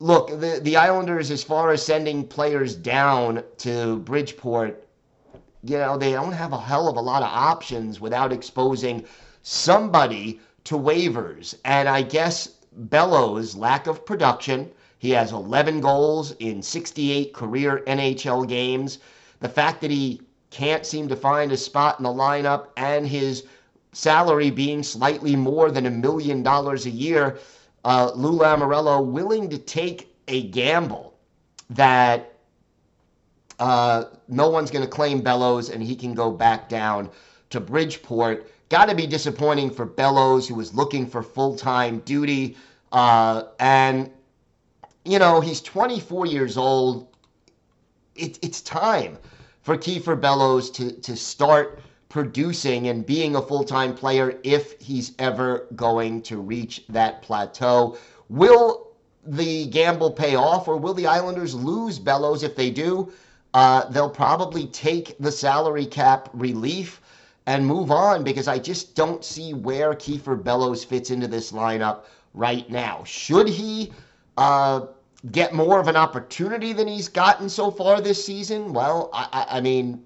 look, 0.00 0.28
the, 0.28 0.60
the 0.62 0.76
Islanders, 0.76 1.30
as 1.30 1.44
far 1.44 1.70
as 1.70 1.84
sending 1.84 2.26
players 2.26 2.74
down 2.74 3.42
to 3.58 3.98
Bridgeport, 3.98 4.84
you 5.62 5.78
know, 5.78 5.96
they 5.96 6.12
don't 6.12 6.32
have 6.32 6.52
a 6.52 6.60
hell 6.60 6.88
of 6.88 6.96
a 6.96 7.00
lot 7.00 7.22
of 7.22 7.28
options 7.28 8.00
without 8.00 8.32
exposing 8.32 9.04
somebody 9.42 10.40
to 10.64 10.76
waivers. 10.76 11.54
And 11.64 11.88
I 11.88 12.02
guess 12.02 12.48
Bellows' 12.72 13.56
lack 13.56 13.86
of 13.86 14.04
production, 14.04 14.70
he 14.98 15.10
has 15.10 15.32
11 15.32 15.80
goals 15.80 16.32
in 16.38 16.62
68 16.62 17.32
career 17.32 17.82
NHL 17.86 18.48
games. 18.48 18.98
The 19.40 19.48
fact 19.48 19.80
that 19.80 19.90
he 19.90 20.20
can't 20.50 20.86
seem 20.86 21.08
to 21.08 21.16
find 21.16 21.52
a 21.52 21.56
spot 21.56 21.98
in 21.98 22.04
the 22.04 22.08
lineup 22.08 22.68
and 22.76 23.06
his 23.06 23.44
salary 23.92 24.50
being 24.50 24.82
slightly 24.82 25.36
more 25.36 25.70
than 25.70 25.86
a 25.86 25.90
million 25.90 26.42
dollars 26.42 26.86
a 26.86 26.90
year, 26.90 27.38
uh, 27.84 28.10
Lou 28.14 28.38
Lamoriello 28.38 29.04
willing 29.04 29.48
to 29.50 29.58
take 29.58 30.14
a 30.28 30.48
gamble 30.48 31.14
that 31.70 32.34
uh, 33.58 34.04
no 34.28 34.48
one's 34.48 34.70
going 34.70 34.84
to 34.84 34.90
claim 34.90 35.20
Bellows 35.20 35.70
and 35.70 35.82
he 35.82 35.96
can 35.96 36.14
go 36.14 36.30
back 36.30 36.68
down 36.68 37.10
to 37.50 37.60
Bridgeport. 37.60 38.50
Got 38.68 38.88
to 38.88 38.94
be 38.94 39.06
disappointing 39.06 39.70
for 39.70 39.86
Bellows, 39.86 40.46
who 40.46 40.54
was 40.54 40.74
looking 40.74 41.06
for 41.06 41.22
full 41.22 41.56
time 41.56 42.00
duty. 42.00 42.56
Uh, 42.92 43.44
and, 43.58 44.10
you 45.04 45.18
know, 45.18 45.40
he's 45.40 45.60
24 45.60 46.26
years 46.26 46.56
old. 46.56 47.08
It, 48.14 48.38
it's 48.42 48.60
time 48.60 49.18
for 49.62 49.76
Kiefer 49.76 50.20
Bellows 50.20 50.70
to, 50.72 50.92
to 51.00 51.16
start 51.16 51.80
producing 52.08 52.88
and 52.88 53.04
being 53.04 53.36
a 53.36 53.42
full 53.42 53.64
time 53.64 53.94
player 53.94 54.38
if 54.42 54.80
he's 54.80 55.12
ever 55.18 55.66
going 55.76 56.22
to 56.22 56.38
reach 56.38 56.84
that 56.88 57.22
plateau. 57.22 57.96
Will 58.28 58.88
the 59.26 59.66
gamble 59.66 60.10
pay 60.10 60.34
off 60.34 60.68
or 60.68 60.76
will 60.76 60.94
the 60.94 61.06
Islanders 61.06 61.54
lose 61.54 61.98
Bellows 61.98 62.42
if 62.42 62.56
they 62.56 62.70
do? 62.70 63.12
Uh, 63.54 63.88
they'll 63.90 64.10
probably 64.10 64.66
take 64.66 65.16
the 65.18 65.32
salary 65.32 65.86
cap 65.86 66.28
relief 66.32 67.00
and 67.46 67.66
move 67.66 67.90
on 67.90 68.24
because 68.24 68.46
I 68.46 68.58
just 68.58 68.94
don't 68.94 69.24
see 69.24 69.54
where 69.54 69.94
Kiefer 69.94 70.42
Bellows 70.42 70.84
fits 70.84 71.10
into 71.10 71.26
this 71.26 71.52
lineup 71.52 72.04
right 72.34 72.68
now. 72.70 73.02
Should 73.04 73.48
he 73.48 73.92
uh, 74.36 74.86
get 75.32 75.54
more 75.54 75.80
of 75.80 75.88
an 75.88 75.96
opportunity 75.96 76.72
than 76.72 76.86
he's 76.86 77.08
gotten 77.08 77.48
so 77.48 77.70
far 77.70 78.00
this 78.00 78.22
season? 78.24 78.72
Well, 78.74 79.08
I, 79.12 79.46
I 79.48 79.60
mean, 79.60 80.04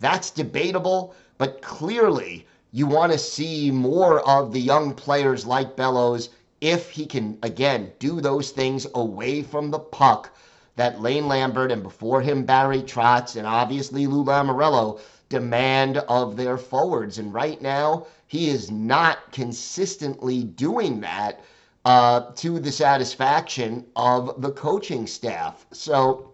that's 0.00 0.30
debatable. 0.30 1.14
But 1.36 1.62
clearly, 1.62 2.46
you 2.70 2.86
want 2.86 3.12
to 3.12 3.18
see 3.18 3.70
more 3.70 4.20
of 4.20 4.52
the 4.52 4.60
young 4.60 4.94
players 4.94 5.44
like 5.46 5.76
Bellows 5.76 6.30
if 6.60 6.90
he 6.90 7.06
can, 7.06 7.38
again, 7.42 7.92
do 7.98 8.20
those 8.20 8.50
things 8.50 8.86
away 8.94 9.42
from 9.42 9.70
the 9.70 9.78
puck 9.78 10.30
that 10.76 11.00
Lane 11.00 11.28
Lambert 11.28 11.70
and 11.70 11.82
before 11.82 12.20
him 12.20 12.44
Barry 12.44 12.82
Trotz 12.82 13.36
and 13.36 13.46
obviously 13.46 14.06
Lou 14.06 14.24
Lamoriello 14.24 15.00
demand 15.28 15.98
of 15.98 16.36
their 16.36 16.56
forwards. 16.56 17.18
And 17.18 17.34
right 17.34 17.60
now, 17.60 18.06
he 18.26 18.48
is 18.48 18.70
not 18.70 19.30
consistently 19.32 20.44
doing 20.44 21.00
that 21.00 21.40
uh, 21.84 22.32
to 22.36 22.58
the 22.58 22.72
satisfaction 22.72 23.84
of 23.96 24.40
the 24.40 24.52
coaching 24.52 25.06
staff. 25.06 25.66
So, 25.72 26.32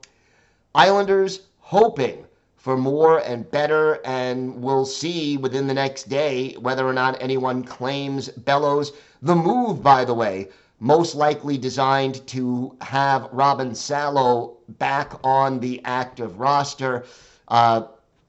Islanders 0.75 1.41
hoping 1.59 2.25
for 2.61 2.77
more 2.77 3.21
and 3.21 3.51
better, 3.51 4.01
and 4.05 4.63
we'll 4.63 4.85
see 4.85 5.39
within 5.39 5.67
the 5.67 5.73
next 5.73 6.11
day 6.11 6.53
whether 6.61 6.87
or 6.87 6.93
not 6.93 7.17
anyone 7.21 7.65
claims 7.65 8.29
Bellows. 8.29 8.93
The 9.23 9.35
move, 9.35 9.83
by 9.83 10.05
the 10.05 10.13
way, 10.13 10.49
most 10.79 11.15
likely 11.15 11.57
designed 11.57 12.27
to 12.27 12.77
have 12.83 13.31
Robin 13.33 13.75
Salo 13.75 14.59
back 14.79 15.13
on 15.25 15.59
the 15.59 15.81
active 15.87 16.39
roster. 16.39 17.07
Uh, 17.49 17.85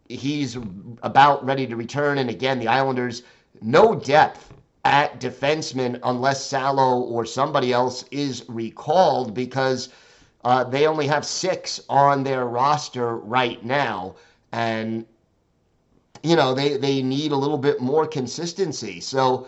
he's 0.08 0.58
about 1.04 1.46
ready 1.46 1.68
to 1.68 1.76
return, 1.76 2.18
and 2.18 2.30
again, 2.30 2.58
the 2.58 2.70
Islanders, 2.70 3.24
no 3.62 3.96
depth 3.96 4.54
at 4.86 5.20
defenseman 5.20 6.00
unless 6.04 6.44
Salo 6.44 7.02
or 7.02 7.26
somebody 7.26 7.74
else 7.74 8.06
is 8.12 8.46
recalled 8.48 9.34
because 9.34 9.90
uh, 10.44 10.64
they 10.64 10.88
only 10.88 11.08
have 11.08 11.26
six 11.26 11.82
on 11.88 12.24
their 12.24 12.46
roster 12.46 13.18
right 13.18 13.64
now. 13.64 14.16
And, 14.52 15.06
you 16.24 16.36
know, 16.36 16.54
they, 16.54 16.78
they 16.78 17.02
need 17.04 17.32
a 17.32 17.36
little 17.36 17.58
bit 17.58 17.80
more 17.80 18.08
consistency. 18.08 19.00
So 19.00 19.48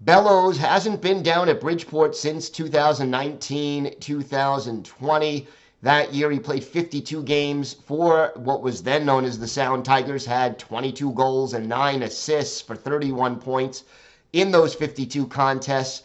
Bellows 0.00 0.56
hasn't 0.56 1.02
been 1.02 1.22
down 1.22 1.48
at 1.48 1.60
Bridgeport 1.60 2.16
since 2.16 2.48
2019, 2.48 3.94
2020. 4.00 5.48
That 5.82 6.14
year, 6.14 6.30
he 6.30 6.38
played 6.38 6.64
52 6.64 7.22
games 7.24 7.74
for 7.74 8.32
what 8.36 8.62
was 8.62 8.82
then 8.82 9.04
known 9.04 9.24
as 9.24 9.38
the 9.38 9.48
Sound 9.48 9.84
Tigers, 9.84 10.24
had 10.24 10.58
22 10.58 11.12
goals 11.12 11.54
and 11.54 11.68
nine 11.68 12.02
assists 12.02 12.60
for 12.60 12.76
31 12.76 13.40
points 13.40 13.84
in 14.32 14.50
those 14.50 14.74
52 14.74 15.26
contests. 15.26 16.02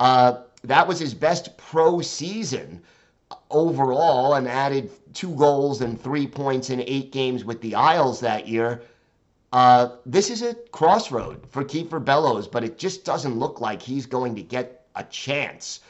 Uh, 0.00 0.38
that 0.64 0.88
was 0.88 0.98
his 0.98 1.14
best 1.14 1.56
pro 1.56 2.00
season 2.00 2.82
overall 3.50 4.34
and 4.34 4.48
added 4.48 4.90
two 5.14 5.34
goals 5.34 5.80
and 5.80 6.00
three 6.00 6.26
points 6.26 6.70
in 6.70 6.80
eight 6.86 7.12
games 7.12 7.44
with 7.44 7.60
the 7.60 7.74
Isles 7.74 8.20
that 8.20 8.48
year. 8.48 8.82
Uh, 9.52 9.90
this 10.04 10.30
is 10.30 10.42
a 10.42 10.54
crossroad 10.72 11.40
for 11.50 11.64
Kiefer 11.64 12.04
Bellows, 12.04 12.46
but 12.46 12.64
it 12.64 12.78
just 12.78 13.04
doesn't 13.04 13.38
look 13.38 13.60
like 13.60 13.80
he's 13.80 14.06
going 14.06 14.34
to 14.34 14.42
get 14.42 14.84
a 14.96 15.04
chance 15.04 15.80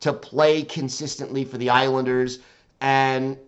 to 0.00 0.12
play 0.12 0.62
consistently 0.62 1.44
for 1.44 1.58
the 1.58 1.70
Islanders. 1.70 2.40
And 2.80 3.38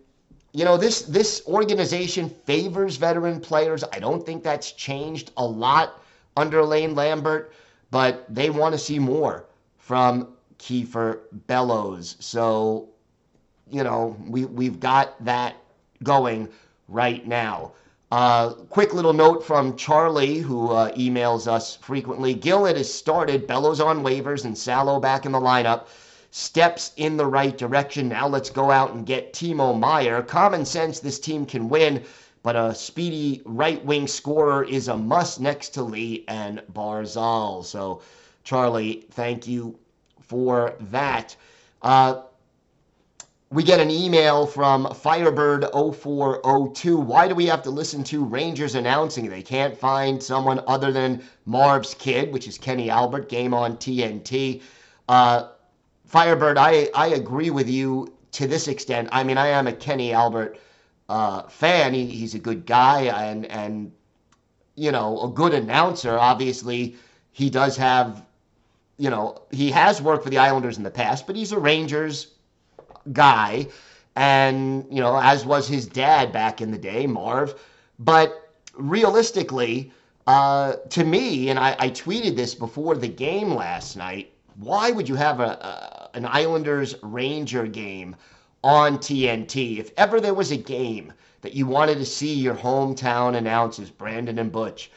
you 0.53 0.65
know 0.65 0.77
this 0.77 1.01
this 1.03 1.43
organization 1.47 2.29
favors 2.29 2.95
veteran 2.95 3.39
players. 3.39 3.83
I 3.91 3.99
don't 3.99 4.25
think 4.25 4.43
that's 4.43 4.71
changed 4.71 5.31
a 5.37 5.45
lot 5.45 6.01
under 6.35 6.63
Lane 6.63 6.95
Lambert, 6.95 7.53
but 7.91 8.25
they 8.33 8.49
want 8.49 8.73
to 8.73 8.79
see 8.79 8.99
more 8.99 9.45
from 9.77 10.29
Kiefer 10.57 11.19
Bellows. 11.47 12.15
So, 12.19 12.89
you 13.71 13.83
know, 13.83 14.15
we 14.27 14.45
we've 14.45 14.79
got 14.79 15.23
that 15.25 15.55
going 16.03 16.49
right 16.87 17.25
now. 17.27 17.73
Uh, 18.09 18.53
quick 18.69 18.93
little 18.93 19.11
note 19.11 19.43
from 19.43 19.75
Charlie, 19.75 20.37
who 20.37 20.71
uh, 20.71 20.91
emails 20.93 21.45
us 21.45 21.75
frequently. 21.75 22.33
Gillett 22.33 22.77
has 22.77 22.93
started, 22.93 23.47
Bellows 23.47 23.81
on 23.81 24.01
waivers, 24.01 24.45
and 24.45 24.57
Salo 24.57 24.99
back 24.99 25.25
in 25.25 25.33
the 25.33 25.39
lineup. 25.39 25.87
Steps 26.31 26.93
in 26.95 27.17
the 27.17 27.25
right 27.25 27.57
direction. 27.57 28.07
Now 28.07 28.27
let's 28.27 28.49
go 28.49 28.71
out 28.71 28.93
and 28.93 29.05
get 29.05 29.33
Timo 29.33 29.77
Meier. 29.77 30.21
Common 30.21 30.63
sense, 30.63 30.99
this 31.01 31.19
team 31.19 31.45
can 31.45 31.67
win, 31.67 32.03
but 32.43 32.55
a 32.55 32.73
speedy 32.73 33.41
right 33.43 33.83
wing 33.83 34.07
scorer 34.07 34.63
is 34.63 34.87
a 34.87 34.95
must 34.95 35.41
next 35.41 35.69
to 35.69 35.83
Lee 35.83 36.23
and 36.29 36.61
Barzal. 36.71 37.65
So, 37.65 38.01
Charlie, 38.45 39.05
thank 39.11 39.47
you 39.47 39.77
for 40.21 40.75
that. 40.79 41.35
Uh, 41.81 42.21
we 43.49 43.63
get 43.63 43.79
an 43.79 43.89
email 43.89 44.45
from 44.45 44.87
Firebird0402. 44.87 47.03
Why 47.03 47.27
do 47.29 47.35
we 47.35 47.45
have 47.45 47.61
to 47.63 47.69
listen 47.69 48.03
to 48.05 48.25
Rangers 48.25 48.75
announcing 48.75 49.29
they 49.29 49.41
can't 49.41 49.77
find 49.77 50.21
someone 50.21 50.61
other 50.67 50.91
than 50.91 51.23
Marv's 51.45 51.93
kid, 51.93 52.33
which 52.33 52.47
is 52.47 52.57
Kenny 52.57 52.89
Albert, 52.89 53.29
game 53.29 53.53
on 53.53 53.77
TNT? 53.77 54.61
Uh, 55.07 55.47
Firebird, 56.05 56.57
I, 56.57 56.89
I 56.93 57.07
agree 57.07 57.49
with 57.49 57.69
you 57.69 58.13
to 58.33 58.47
this 58.47 58.67
extent. 58.67 59.07
I 59.13 59.23
mean, 59.23 59.37
I 59.37 59.47
am 59.47 59.67
a 59.67 59.73
Kenny 59.73 60.11
Albert 60.11 60.59
uh, 61.07 61.43
fan. 61.43 61.93
He, 61.93 62.05
he's 62.05 62.35
a 62.35 62.39
good 62.39 62.65
guy 62.65 63.03
and, 63.03 63.45
and, 63.45 63.93
you 64.75 64.91
know, 64.91 65.21
a 65.21 65.29
good 65.29 65.53
announcer. 65.53 66.17
Obviously, 66.17 66.97
he 67.31 67.49
does 67.49 67.77
have, 67.77 68.25
you 68.97 69.09
know, 69.09 69.41
he 69.51 69.71
has 69.71 70.01
worked 70.01 70.25
for 70.25 70.29
the 70.29 70.37
Islanders 70.37 70.77
in 70.77 70.83
the 70.83 70.91
past, 70.91 71.25
but 71.25 71.37
he's 71.37 71.53
a 71.53 71.59
Rangers 71.59 72.33
guy, 73.13 73.67
and 74.15 74.85
you 74.89 75.01
know, 75.01 75.19
as 75.19 75.45
was 75.45 75.67
his 75.67 75.85
dad 75.85 76.31
back 76.31 76.61
in 76.61 76.71
the 76.71 76.77
day, 76.77 77.07
Marv. 77.07 77.55
But 77.99 78.51
realistically, 78.75 79.91
uh, 80.27 80.73
to 80.89 81.03
me, 81.03 81.49
and 81.49 81.57
I, 81.57 81.75
I, 81.79 81.89
tweeted 81.89 82.35
this 82.35 82.53
before 82.53 82.95
the 82.95 83.07
game 83.07 83.53
last 83.53 83.95
night. 83.95 84.33
Why 84.57 84.91
would 84.91 85.07
you 85.07 85.15
have 85.15 85.39
a, 85.39 86.09
a 86.13 86.17
an 86.17 86.25
Islanders 86.25 86.95
Ranger 87.01 87.65
game 87.65 88.15
on 88.63 88.97
TNT? 88.97 89.79
If 89.79 89.91
ever 89.97 90.19
there 90.19 90.33
was 90.33 90.51
a 90.51 90.57
game 90.57 91.13
that 91.41 91.53
you 91.53 91.65
wanted 91.65 91.97
to 91.99 92.05
see 92.05 92.33
your 92.33 92.55
hometown 92.55 93.35
announcers, 93.35 93.89
Brandon 93.89 94.39
and 94.39 94.51
Butch, 94.51 94.91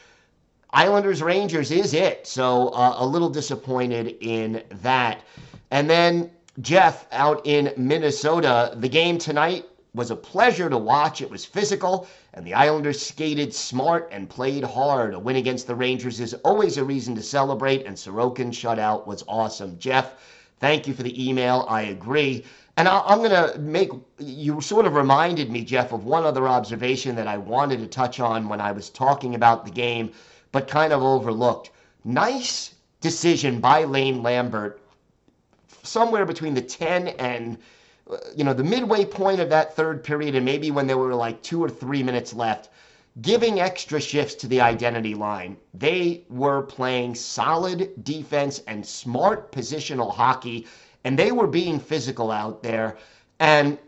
Islanders 0.73 1.23
Rangers 1.23 1.71
is 1.71 1.95
it. 1.95 2.27
So 2.27 2.69
uh, 2.69 2.95
a 2.99 3.07
little 3.07 3.31
disappointed 3.31 4.17
in 4.21 4.63
that. 4.83 5.23
And 5.71 5.89
then 5.89 6.31
Jeff 6.61 7.07
out 7.13 7.47
in 7.47 7.73
Minnesota. 7.77 8.75
The 8.77 8.89
game 8.89 9.19
tonight 9.19 9.67
was 9.95 10.11
a 10.11 10.17
pleasure 10.17 10.69
to 10.69 10.79
watch. 10.79 11.21
It 11.21 11.31
was 11.31 11.45
physical, 11.45 12.09
and 12.35 12.47
the 12.47 12.55
Islanders 12.55 13.01
skated 13.01 13.55
smart 13.55 14.09
and 14.13 14.29
played 14.29 14.65
hard. 14.65 15.15
A 15.15 15.19
win 15.19 15.37
against 15.37 15.67
the 15.67 15.75
Rangers 15.75 16.21
is 16.21 16.35
always 16.35 16.77
a 16.77 16.85
reason 16.85 17.15
to 17.15 17.23
celebrate, 17.23 17.87
and 17.87 17.97
Sorokin 17.97 18.51
shutout 18.51 19.07
was 19.07 19.25
awesome. 19.29 19.79
Jeff, 19.79 20.15
thank 20.59 20.89
you 20.89 20.95
for 20.95 21.03
the 21.03 21.29
email. 21.29 21.67
I 21.69 21.83
agree. 21.83 22.45
And 22.77 22.89
I'm 22.89 23.19
going 23.19 23.31
to 23.31 23.59
make, 23.59 23.91
you 24.19 24.61
sort 24.61 24.87
of 24.87 24.95
reminded 24.95 25.51
me, 25.51 25.65
Jeff, 25.65 25.93
of 25.93 26.05
one 26.05 26.25
other 26.25 26.49
observation 26.49 27.15
that 27.17 27.29
I 27.29 27.37
wanted 27.37 27.79
to 27.81 27.87
touch 27.87 28.21
on 28.21 28.49
when 28.49 28.61
I 28.61 28.73
was 28.73 28.91
talking 28.91 29.35
about 29.35 29.65
the 29.65 29.71
game, 29.71 30.13
but 30.51 30.69
kind 30.69 30.93
of 30.93 31.03
overlooked. 31.03 31.71
Nice 32.05 32.75
decision 33.01 33.61
by 33.61 33.85
Lane 33.85 34.23
Lambert 34.23 34.80
somewhere 35.83 36.25
between 36.25 36.55
the 36.55 36.63
10 36.63 37.09
and 37.09 37.59
uh, 38.11 38.17
you 38.35 38.45
know 38.45 38.55
the 38.55 38.65
midway 38.65 39.05
point 39.05 39.41
of 39.41 39.51
that 39.51 39.75
third 39.75 40.03
period 40.03 40.35
and 40.35 40.45
maybe 40.45 40.71
when 40.71 40.87
there 40.87 40.99
were 40.99 41.15
like 41.15 41.43
two 41.43 41.63
or 41.63 41.69
three 41.69 42.03
minutes 42.03 42.33
left 42.35 42.69
giving 43.21 43.61
extra 43.61 44.01
shifts 44.01 44.35
to 44.37 44.47
the 44.47 44.61
identity 44.61 45.15
line. 45.15 45.57
They 45.75 46.23
were 46.29 46.63
playing 46.63 47.17
solid 47.17 48.05
defense 48.05 48.63
and 48.67 48.87
smart 48.87 49.53
positional 49.53 50.15
hockey 50.15 50.67
and 51.05 51.19
they 51.19 51.33
were 51.33 51.47
being 51.47 51.81
physical 51.81 52.31
out 52.31 52.63
there. 52.63 52.97
And 53.39 53.79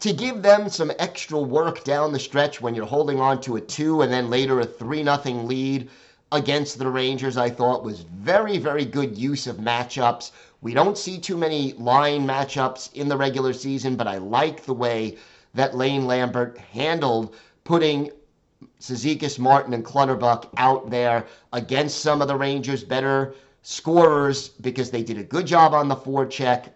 to 0.00 0.12
give 0.12 0.42
them 0.42 0.68
some 0.68 0.92
extra 0.98 1.38
work 1.38 1.84
down 1.84 2.12
the 2.12 2.18
stretch 2.18 2.60
when 2.60 2.74
you're 2.74 2.86
holding 2.86 3.20
on 3.20 3.40
to 3.42 3.56
a 3.56 3.60
two 3.60 4.02
and 4.02 4.12
then 4.12 4.30
later 4.30 4.60
a 4.60 4.66
three 4.66 5.02
nothing 5.02 5.46
lead 5.46 5.88
against 6.30 6.78
the 6.78 6.88
Rangers, 6.88 7.36
I 7.36 7.50
thought 7.50 7.84
was 7.84 8.00
very, 8.00 8.58
very 8.58 8.84
good 8.84 9.16
use 9.16 9.46
of 9.46 9.56
matchups 9.56 10.30
we 10.62 10.72
don't 10.72 10.96
see 10.96 11.18
too 11.18 11.36
many 11.36 11.72
line 11.72 12.24
matchups 12.24 12.92
in 12.94 13.08
the 13.08 13.16
regular 13.16 13.52
season, 13.52 13.96
but 13.96 14.06
I 14.06 14.18
like 14.18 14.62
the 14.62 14.72
way 14.72 15.18
that 15.54 15.76
Lane 15.76 16.06
Lambert 16.06 16.56
handled 16.56 17.34
putting 17.64 18.10
Cizikas, 18.80 19.40
Martin, 19.40 19.74
and 19.74 19.84
Clutterbuck 19.84 20.50
out 20.56 20.88
there 20.88 21.26
against 21.52 21.98
some 21.98 22.22
of 22.22 22.28
the 22.28 22.36
Rangers' 22.36 22.84
better 22.84 23.34
scorers 23.62 24.48
because 24.48 24.90
they 24.90 25.02
did 25.02 25.18
a 25.18 25.24
good 25.24 25.46
job 25.46 25.74
on 25.74 25.88
the 25.88 25.96
forecheck, 25.96 26.68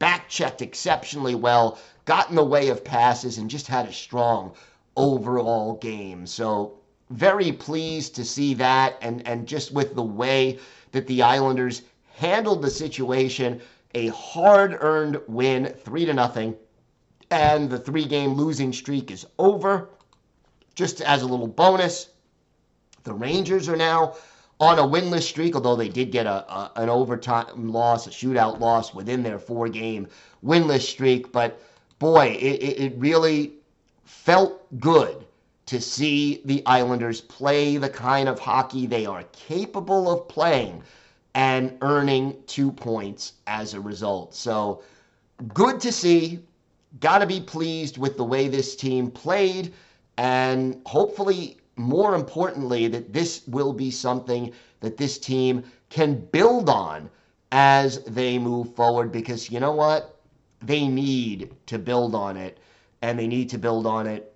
back 0.00 0.28
checked 0.28 0.60
exceptionally 0.60 1.36
well, 1.36 1.78
got 2.06 2.30
in 2.30 2.34
the 2.34 2.44
way 2.44 2.68
of 2.68 2.84
passes, 2.84 3.38
and 3.38 3.48
just 3.48 3.68
had 3.68 3.86
a 3.86 3.92
strong 3.92 4.52
overall 4.96 5.74
game. 5.74 6.26
So 6.26 6.74
very 7.10 7.52
pleased 7.52 8.16
to 8.16 8.24
see 8.24 8.54
that 8.54 8.98
and, 9.00 9.26
and 9.26 9.46
just 9.46 9.72
with 9.72 9.94
the 9.94 10.02
way 10.02 10.58
that 10.90 11.06
the 11.06 11.22
Islanders 11.22 11.82
handled 12.18 12.62
the 12.62 12.70
situation. 12.70 13.60
A 13.94 14.08
hard 14.08 14.76
earned 14.80 15.20
win, 15.28 15.72
three 15.84 16.04
to 16.04 16.12
nothing. 16.12 16.56
And 17.30 17.70
the 17.70 17.78
three 17.78 18.04
game 18.04 18.34
losing 18.34 18.72
streak 18.72 19.10
is 19.10 19.26
over. 19.38 19.90
Just 20.74 21.00
as 21.00 21.22
a 21.22 21.26
little 21.26 21.48
bonus, 21.48 22.08
the 23.04 23.14
Rangers 23.14 23.68
are 23.68 23.76
now 23.76 24.14
on 24.60 24.78
a 24.78 24.82
winless 24.82 25.22
streak, 25.22 25.54
although 25.54 25.76
they 25.76 25.88
did 25.88 26.10
get 26.10 26.26
a, 26.26 26.52
a, 26.52 26.72
an 26.76 26.88
overtime 26.88 27.72
loss, 27.72 28.06
a 28.06 28.10
shootout 28.10 28.58
loss 28.58 28.92
within 28.92 29.22
their 29.22 29.38
four 29.38 29.68
game 29.68 30.08
winless 30.44 30.80
streak. 30.80 31.32
But 31.32 31.60
boy, 31.98 32.36
it, 32.40 32.62
it 32.62 32.92
really 32.96 33.52
felt 34.04 34.78
good 34.80 35.24
to 35.66 35.80
see 35.80 36.42
the 36.44 36.62
Islanders 36.66 37.20
play 37.20 37.76
the 37.76 37.90
kind 37.90 38.28
of 38.28 38.38
hockey 38.38 38.86
they 38.86 39.06
are 39.06 39.22
capable 39.32 40.10
of 40.10 40.26
playing 40.28 40.82
and 41.38 41.78
earning 41.82 42.36
two 42.48 42.72
points 42.72 43.34
as 43.46 43.72
a 43.72 43.80
result. 43.80 44.34
So 44.34 44.82
good 45.54 45.78
to 45.82 45.92
see. 45.92 46.40
Got 46.98 47.18
to 47.18 47.26
be 47.26 47.40
pleased 47.40 47.96
with 47.96 48.16
the 48.16 48.24
way 48.24 48.48
this 48.48 48.74
team 48.74 49.08
played, 49.08 49.72
and 50.16 50.82
hopefully, 50.84 51.58
more 51.76 52.16
importantly, 52.16 52.88
that 52.88 53.12
this 53.12 53.42
will 53.46 53.72
be 53.72 53.88
something 53.88 54.52
that 54.80 54.96
this 54.96 55.16
team 55.16 55.62
can 55.90 56.16
build 56.16 56.68
on 56.68 57.08
as 57.52 58.00
they 58.00 58.36
move 58.36 58.74
forward 58.74 59.12
because 59.12 59.48
you 59.48 59.60
know 59.60 59.72
what? 59.72 60.18
They 60.60 60.88
need 60.88 61.54
to 61.66 61.78
build 61.78 62.16
on 62.16 62.36
it, 62.36 62.58
and 63.00 63.16
they 63.16 63.28
need 63.28 63.48
to 63.50 63.58
build 63.58 63.86
on 63.86 64.08
it 64.08 64.34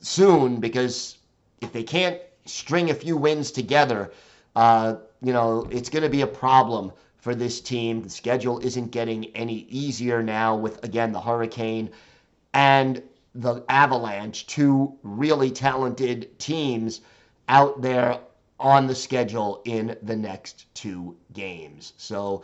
soon 0.00 0.58
because 0.58 1.18
if 1.60 1.72
they 1.72 1.84
can't 1.84 2.18
string 2.46 2.90
a 2.90 2.94
few 2.94 3.16
wins 3.16 3.52
together, 3.52 4.10
uh, 4.56 4.96
you 5.22 5.32
know, 5.32 5.66
it's 5.70 5.88
going 5.88 6.02
to 6.02 6.08
be 6.08 6.22
a 6.22 6.26
problem 6.26 6.92
for 7.18 7.34
this 7.34 7.60
team. 7.60 8.02
The 8.02 8.10
schedule 8.10 8.58
isn't 8.60 8.90
getting 8.90 9.26
any 9.36 9.66
easier 9.68 10.22
now 10.22 10.56
with, 10.56 10.82
again, 10.84 11.12
the 11.12 11.20
Hurricane 11.20 11.90
and 12.54 13.02
the 13.34 13.62
Avalanche, 13.68 14.46
two 14.46 14.94
really 15.02 15.50
talented 15.50 16.38
teams 16.38 17.00
out 17.48 17.80
there 17.80 18.18
on 18.60 18.86
the 18.86 18.94
schedule 18.94 19.62
in 19.64 19.96
the 20.02 20.16
next 20.16 20.72
two 20.74 21.16
games. 21.32 21.92
So 21.96 22.42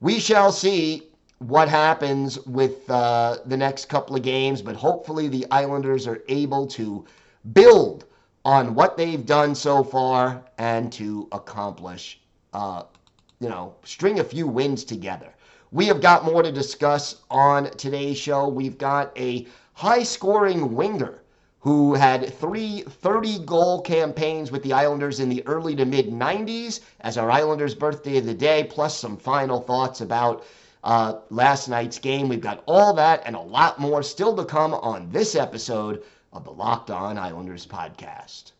we 0.00 0.18
shall 0.18 0.52
see 0.52 1.08
what 1.38 1.68
happens 1.68 2.38
with 2.46 2.88
uh, 2.90 3.38
the 3.46 3.56
next 3.56 3.88
couple 3.88 4.16
of 4.16 4.22
games, 4.22 4.62
but 4.62 4.76
hopefully 4.76 5.28
the 5.28 5.46
Islanders 5.50 6.06
are 6.06 6.22
able 6.28 6.66
to 6.68 7.04
build 7.52 8.04
on 8.44 8.74
what 8.74 8.96
they've 8.96 9.24
done 9.24 9.54
so 9.54 9.82
far 9.82 10.44
and 10.58 10.92
to 10.92 11.28
accomplish, 11.32 12.20
uh, 12.52 12.82
you 13.40 13.48
know, 13.48 13.74
string 13.84 14.20
a 14.20 14.24
few 14.24 14.46
wins 14.46 14.84
together. 14.84 15.32
We 15.72 15.86
have 15.86 16.00
got 16.00 16.24
more 16.24 16.42
to 16.42 16.52
discuss 16.52 17.16
on 17.30 17.70
today's 17.70 18.18
show. 18.18 18.46
We've 18.48 18.78
got 18.78 19.16
a 19.18 19.46
high 19.72 20.02
scoring 20.02 20.74
winger 20.74 21.20
who 21.60 21.94
had 21.94 22.32
three 22.34 22.82
30 22.82 23.38
goal 23.46 23.80
campaigns 23.80 24.52
with 24.52 24.62
the 24.62 24.74
Islanders 24.74 25.18
in 25.18 25.30
the 25.30 25.44
early 25.46 25.74
to 25.76 25.86
mid 25.86 26.10
90s 26.10 26.80
as 27.00 27.16
our 27.16 27.30
Islanders' 27.30 27.74
birthday 27.74 28.18
of 28.18 28.26
the 28.26 28.34
day, 28.34 28.64
plus 28.64 28.96
some 28.96 29.16
final 29.16 29.60
thoughts 29.60 30.02
about 30.02 30.44
uh, 30.84 31.20
last 31.30 31.68
night's 31.68 31.98
game. 31.98 32.28
We've 32.28 32.40
got 32.40 32.62
all 32.66 32.92
that 32.92 33.22
and 33.24 33.34
a 33.34 33.40
lot 33.40 33.80
more 33.80 34.02
still 34.02 34.36
to 34.36 34.44
come 34.44 34.74
on 34.74 35.10
this 35.10 35.34
episode 35.34 36.02
of 36.34 36.44
the 36.44 36.52
Locked 36.52 36.90
On 36.90 37.16
Islanders 37.16 37.64
podcast. 37.64 38.52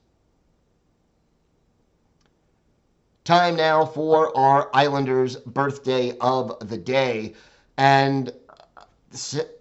Time 3.24 3.56
now 3.56 3.84
for 3.84 4.37
our 4.37 4.70
Islanders' 4.72 5.37
birthday 5.37 6.16
of 6.20 6.56
the 6.68 6.76
day. 6.76 7.34
And 7.76 8.32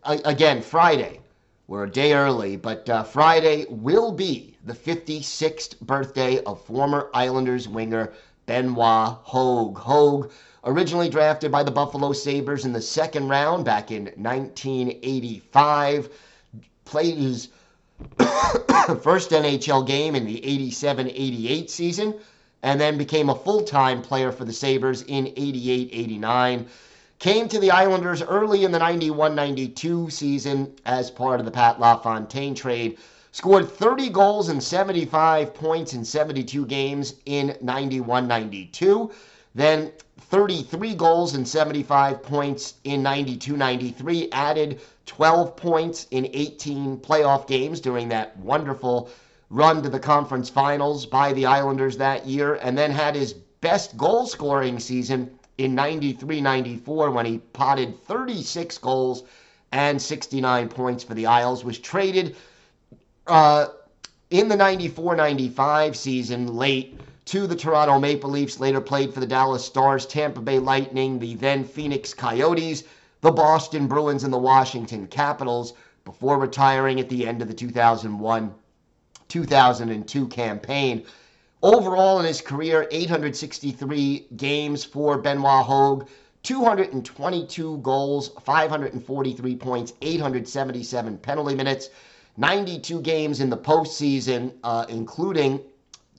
again, 0.04 0.62
Friday. 0.62 1.20
We're 1.68 1.86
a 1.86 1.90
day 1.90 2.14
early, 2.14 2.58
but 2.58 2.90
uh, 2.90 3.04
Friday 3.04 3.66
will 3.70 4.12
be 4.12 4.58
the 4.66 4.74
56th 4.74 5.80
birthday 5.80 6.44
of 6.44 6.62
former 6.62 7.10
Islanders 7.14 7.70
winger 7.70 8.12
Benoit 8.46 9.18
Hogue. 9.24 9.78
Hogue, 9.78 10.30
originally 10.66 11.08
drafted 11.08 11.52
by 11.52 11.64
the 11.64 11.72
Buffalo 11.72 12.12
Sabres 12.12 12.66
in 12.66 12.74
the 12.74 12.82
second 12.82 13.30
round 13.30 13.64
back 13.64 13.92
in 13.92 14.12
1985, 14.18 16.10
played 16.84 17.18
his 17.18 17.48
first 19.02 19.32
NHL 19.32 19.86
game 19.88 20.16
in 20.16 20.26
the 20.26 20.44
87 20.46 21.10
88 21.10 21.70
season, 21.70 22.14
and 22.62 22.80
then 22.80 22.98
became 22.98 23.30
a 23.30 23.36
full 23.36 23.64
time 23.64 24.02
player 24.02 24.32
for 24.32 24.46
the 24.46 24.54
Sabres 24.54 25.04
in 25.04 25.28
88 25.36 25.90
89 25.92 26.68
came 27.24 27.48
to 27.48 27.58
the 27.58 27.72
Islanders 27.72 28.22
early 28.22 28.66
in 28.66 28.74
the 28.74 28.80
91 28.80 29.34
92 29.34 30.10
season 30.10 30.74
as 30.86 31.10
part 31.10 31.40
of 31.40 31.46
the 31.46 31.52
Pat 31.54 31.80
LaFontaine 31.80 32.54
trade. 32.54 32.98
Scored 33.32 33.70
30 33.70 34.10
goals 34.10 34.50
and 34.50 34.62
75 34.62 35.54
points 35.54 35.94
in 35.94 36.04
72 36.04 36.66
games 36.66 37.16
in 37.26 37.56
91 37.62 38.28
92. 38.28 39.10
Then 39.56 39.94
33 40.20 40.96
goals 40.96 41.34
and 41.34 41.48
75 41.48 42.22
points 42.22 42.74
in 42.84 43.02
92 43.02 43.56
93. 43.56 44.30
Added 44.34 44.82
12 45.06 45.56
points 45.56 46.08
in 46.12 46.30
18 46.34 46.98
playoff 46.98 47.48
games 47.48 47.80
during 47.80 48.10
that 48.10 48.38
wonderful 48.38 49.10
run 49.50 49.84
to 49.84 49.90
the 49.90 50.00
conference 50.00 50.50
finals 50.50 51.06
by 51.06 51.34
the 51.34 51.46
Islanders 51.46 51.98
that 51.98 52.26
year. 52.26 52.56
And 52.56 52.78
then 52.78 52.92
had 52.92 53.16
his 53.16 53.34
best 53.34 53.96
goal 53.98 54.26
scoring 54.26 54.80
season 54.80 55.38
in 55.58 55.76
93 55.76 56.42
94 56.42 57.12
when 57.12 57.26
he 57.26 57.38
potted 57.38 58.02
36 58.04 58.78
goals 58.80 59.24
and 59.72 60.02
69 60.02 60.70
points 60.70 61.04
for 61.04 61.14
the 61.14 61.26
Isles, 61.26 61.64
was 61.64 61.80
traded 61.80 62.36
uh, 63.28 63.68
in 64.30 64.48
the 64.48 64.56
94 64.56 65.16
95 65.16 65.96
season 65.96 66.56
late 66.56 67.00
to 67.26 67.48
the 67.48 67.56
Toronto 67.56 68.00
Maple 68.00 68.30
Leafs, 68.30 68.60
later 68.60 68.82
played 68.82 69.14
for 69.14 69.20
the 69.20 69.28
Dallas 69.28 69.64
Stars, 69.64 70.06
Tampa 70.06 70.42
Bay 70.42 70.60
Lightning, 70.60 71.20
the 71.20 71.36
then 71.36 71.64
Phoenix 71.64 72.14
Coyotes, 72.14 72.84
the 73.24 73.32
Boston 73.32 73.88
Bruins, 73.88 74.26
and 74.26 74.34
the 74.34 74.38
Washington 74.38 75.08
Capitals 75.08 75.76
before 76.04 76.38
retiring 76.38 77.00
at 77.00 77.08
the 77.08 77.26
end 77.26 77.42
of 77.42 77.48
the 77.48 77.54
2001 77.54 78.54
2002 79.30 80.28
campaign. 80.28 81.06
Overall 81.62 82.20
in 82.20 82.26
his 82.26 82.42
career, 82.42 82.86
863 82.92 84.28
games 84.36 84.84
for 84.84 85.18
Benoit 85.18 85.66
Hogue, 85.66 86.10
222 86.44 87.78
goals, 87.78 88.32
543 88.44 89.56
points, 89.56 89.94
877 90.02 91.18
penalty 91.20 91.56
minutes, 91.56 91.92
92 92.36 93.00
games 93.00 93.40
in 93.40 93.50
the 93.50 93.58
postseason, 93.58 94.52
uh, 94.66 94.86
including 94.90 95.62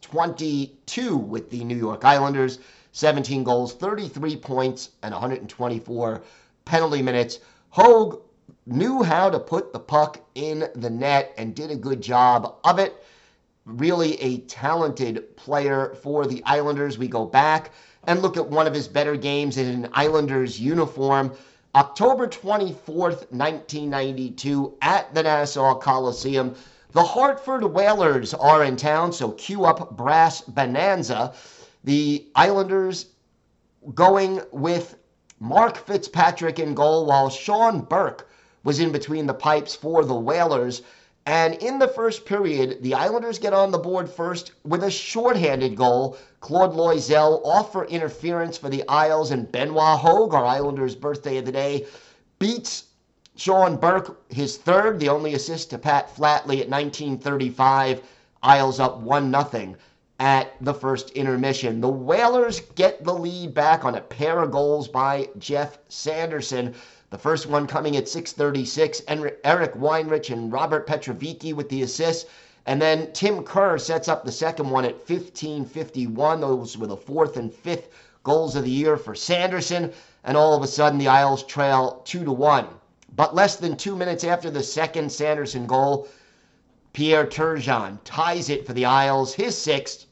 22 0.01 1.19
with 1.19 1.51
the 1.51 1.64
New 1.64 1.77
York 1.77 2.03
Islanders, 2.03 2.61
17 2.93 3.45
goals, 3.45 3.75
33 3.75 4.37
points, 4.37 4.93
and 5.03 5.12
124 5.12 6.23
penalty 6.64 7.03
minutes. 7.03 7.40
Hogue 7.70 8.20
knew 8.66 9.03
how 9.03 9.31
to 9.31 9.38
put 9.38 9.72
the 9.72 9.81
puck 9.81 10.20
in 10.35 10.68
the 10.74 10.90
net 10.90 11.35
and 11.37 11.55
did 11.55 11.70
a 11.70 11.77
good 11.77 12.00
job 12.00 12.57
of 12.64 12.79
it 12.79 13.05
really 13.64 14.20
a 14.20 14.38
talented 14.40 15.37
player 15.37 15.94
for 16.03 16.27
the 16.27 16.42
Islanders. 16.44 16.98
We 16.98 17.09
go 17.09 17.24
back 17.24 17.70
and 18.07 18.20
look 18.20 18.37
at 18.37 18.46
one 18.46 18.66
of 18.66 18.74
his 18.74 18.88
better 18.88 19.16
games 19.16 19.57
in 19.57 19.66
an 19.66 19.90
Islanders 19.92 20.61
uniform. 20.61 21.33
October 21.74 22.29
24th, 22.29 23.33
1992, 23.33 24.74
at 24.83 25.12
the 25.14 25.22
Nassau 25.22 25.74
Coliseum. 25.77 26.55
The 26.92 27.03
Hartford 27.03 27.64
Whalers 27.64 28.35
are 28.35 28.62
in 28.62 28.77
town, 28.77 29.12
so 29.12 29.33
cue 29.33 29.64
up 29.64 29.96
Brass 29.96 30.42
Bonanza. 30.42 31.35
The 31.83 32.27
Islanders 32.37 33.07
going 33.94 34.40
with 34.53 34.96
Mark 35.44 35.76
Fitzpatrick 35.76 36.59
in 36.59 36.72
goal, 36.72 37.04
while 37.04 37.28
Sean 37.28 37.83
Burke 37.83 38.26
was 38.62 38.80
in 38.80 38.90
between 38.92 39.26
the 39.26 39.35
pipes 39.35 39.74
for 39.74 40.02
the 40.02 40.14
Whalers. 40.14 40.80
And 41.26 41.52
in 41.57 41.78
the 41.78 41.87
first 41.87 42.24
period, 42.24 42.83
the 42.83 42.94
Islanders 42.94 43.38
get 43.38 43.52
on 43.52 43.70
the 43.70 43.76
board 43.76 44.09
first 44.09 44.52
with 44.64 44.83
a 44.83 44.90
shorthanded 44.90 45.76
goal. 45.76 46.16
Claude 46.40 46.72
Loiselle 46.72 47.42
off 47.44 47.72
for 47.72 47.85
interference 47.85 48.57
for 48.57 48.70
the 48.70 48.88
Isles, 48.88 49.30
and 49.33 49.52
Benoit 49.52 49.98
Hogue, 49.98 50.33
our 50.33 50.46
Islanders' 50.46 50.94
birthday 50.94 51.37
of 51.37 51.44
the 51.44 51.52
day, 51.52 51.85
beats 52.38 52.85
Sean 53.37 53.76
Burke, 53.76 54.18
his 54.30 54.57
third, 54.57 54.98
the 54.98 55.11
only 55.11 55.35
assist 55.35 55.68
to 55.70 55.78
Pat 55.78 56.09
Flatley 56.09 56.62
at 56.62 56.70
1935. 56.70 58.00
Isles 58.42 58.80
up 58.80 58.96
1 58.96 59.30
0 59.30 59.76
at 60.20 60.53
the 60.61 60.74
first 60.74 61.11
intermission. 61.11 61.81
The 61.81 61.88
Whalers 61.88 62.61
get 62.77 63.03
the 63.05 63.12
lead 63.12 63.53
back 63.53 63.85
on 63.85 63.96
a 63.96 64.00
pair 64.00 64.40
of 64.40 64.53
goals 64.53 64.87
by 64.87 65.29
Geoff 65.38 65.79
Sanderson. 65.88 66.74
The 67.11 67.18
first 67.18 67.46
one 67.46 67.66
coming 67.66 67.96
at 67.96 68.09
6:36. 68.09 69.03
Eric 69.44 69.74
Weinrich 69.74 70.31
and 70.31 70.53
Robert 70.53 70.87
Petrovicky 70.87 71.53
with 71.53 71.68
the 71.68 71.83
assist. 71.83 72.27
And 72.66 72.81
then 72.81 73.12
Tim 73.12 73.42
Kerr 73.42 73.77
sets 73.77 74.09
up 74.09 74.24
the 74.24 74.33
second 74.33 74.70
one 74.70 74.85
at 74.85 75.05
15:51. 75.07 76.40
Those 76.40 76.79
were 76.79 76.87
the 76.87 76.96
fourth 76.96 77.37
and 77.37 77.53
fifth 77.53 77.88
goals 78.22 78.57
of 78.57 78.64
the 78.64 78.70
year 78.70 78.96
for 78.96 79.14
Sanderson. 79.14 79.92
And 80.24 80.37
all 80.37 80.55
of 80.55 80.62
a 80.62 80.66
sudden, 80.66 80.98
the 80.98 81.09
Isles 81.09 81.42
trail 81.42 82.00
two 82.05 82.24
to 82.24 82.33
one. 82.33 82.66
But 83.14 83.35
less 83.35 83.57
than 83.57 83.77
two 83.77 83.94
minutes 83.94 84.24
after 84.24 84.50
the 84.50 84.62
second 84.62 85.12
Sanderson 85.12 85.66
goal, 85.66 86.09
Pierre 86.94 87.26
Turgeon 87.26 87.98
ties 88.04 88.48
it 88.48 88.64
for 88.64 88.72
the 88.72 88.85
Isles. 88.85 89.35
His 89.35 89.59
sixth. 89.59 90.07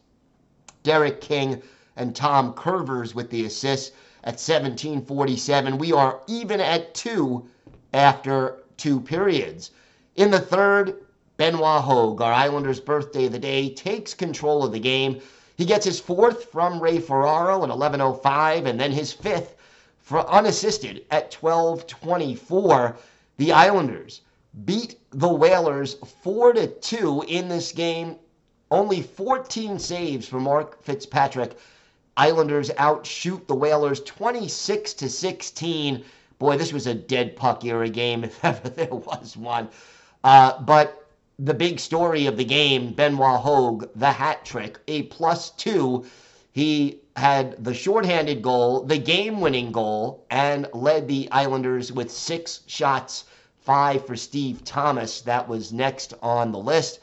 Derek 0.82 1.20
King 1.20 1.62
and 1.96 2.14
Tom 2.14 2.54
Kurvers 2.54 3.14
with 3.14 3.30
the 3.30 3.44
assists 3.44 3.92
at 4.24 4.34
1747. 4.34 5.78
We 5.78 5.92
are 5.92 6.22
even 6.26 6.60
at 6.60 6.92
two 6.92 7.46
after 7.94 8.64
two 8.76 9.00
periods. 9.00 9.70
In 10.16 10.32
the 10.32 10.40
third, 10.40 11.04
Benoit 11.36 11.82
Hogue, 11.82 12.20
our 12.20 12.32
Islanders' 12.32 12.80
birthday 12.80 13.26
of 13.26 13.32
the 13.32 13.38
day, 13.38 13.68
takes 13.68 14.12
control 14.12 14.64
of 14.64 14.72
the 14.72 14.80
game. 14.80 15.20
He 15.56 15.64
gets 15.64 15.86
his 15.86 16.00
fourth 16.00 16.46
from 16.46 16.80
Ray 16.80 16.98
Ferraro 16.98 17.62
at 17.62 17.70
11.05 17.70 18.66
and 18.66 18.80
then 18.80 18.90
his 18.90 19.12
fifth 19.12 19.54
for 20.00 20.28
unassisted 20.28 21.04
at 21.12 21.30
12.24. 21.30 22.96
The 23.36 23.52
Islanders 23.52 24.22
beat 24.64 24.98
the 25.12 25.28
Whalers 25.28 25.94
4 26.22 26.54
to 26.54 26.66
2 26.66 27.24
in 27.28 27.48
this 27.48 27.72
game. 27.72 28.16
Only 28.70 29.02
14 29.02 29.78
saves 29.78 30.26
for 30.26 30.40
Mark 30.40 30.82
Fitzpatrick 30.82 31.56
Islanders 32.16 32.70
outshoot 32.76 33.46
the 33.48 33.54
Whalers 33.54 34.00
26 34.00 34.94
to 34.94 35.08
16. 35.08 36.04
Boy, 36.38 36.56
this 36.56 36.72
was 36.72 36.86
a 36.86 36.94
dead 36.94 37.36
puck 37.36 37.64
era 37.64 37.88
game 37.88 38.24
if 38.24 38.44
ever 38.44 38.68
there 38.68 38.94
was 38.94 39.36
one. 39.36 39.68
Uh, 40.24 40.60
but 40.62 41.06
the 41.38 41.54
big 41.54 41.80
story 41.80 42.26
of 42.26 42.36
the 42.36 42.44
game, 42.44 42.92
Benoit 42.92 43.40
Hogue, 43.40 43.88
the 43.96 44.12
hat 44.12 44.44
trick, 44.44 44.78
a 44.88 45.02
plus 45.04 45.50
two. 45.50 46.04
He 46.52 47.00
had 47.16 47.62
the 47.64 47.74
shorthanded 47.74 48.42
goal, 48.42 48.84
the 48.84 48.98
game 48.98 49.40
winning 49.40 49.72
goal, 49.72 50.24
and 50.30 50.68
led 50.74 51.08
the 51.08 51.28
Islanders 51.30 51.90
with 51.90 52.10
six 52.10 52.60
shots, 52.66 53.24
five 53.64 54.06
for 54.06 54.16
Steve 54.16 54.64
Thomas. 54.64 55.20
That 55.22 55.48
was 55.48 55.72
next 55.72 56.14
on 56.22 56.52
the 56.52 56.58
list. 56.58 57.00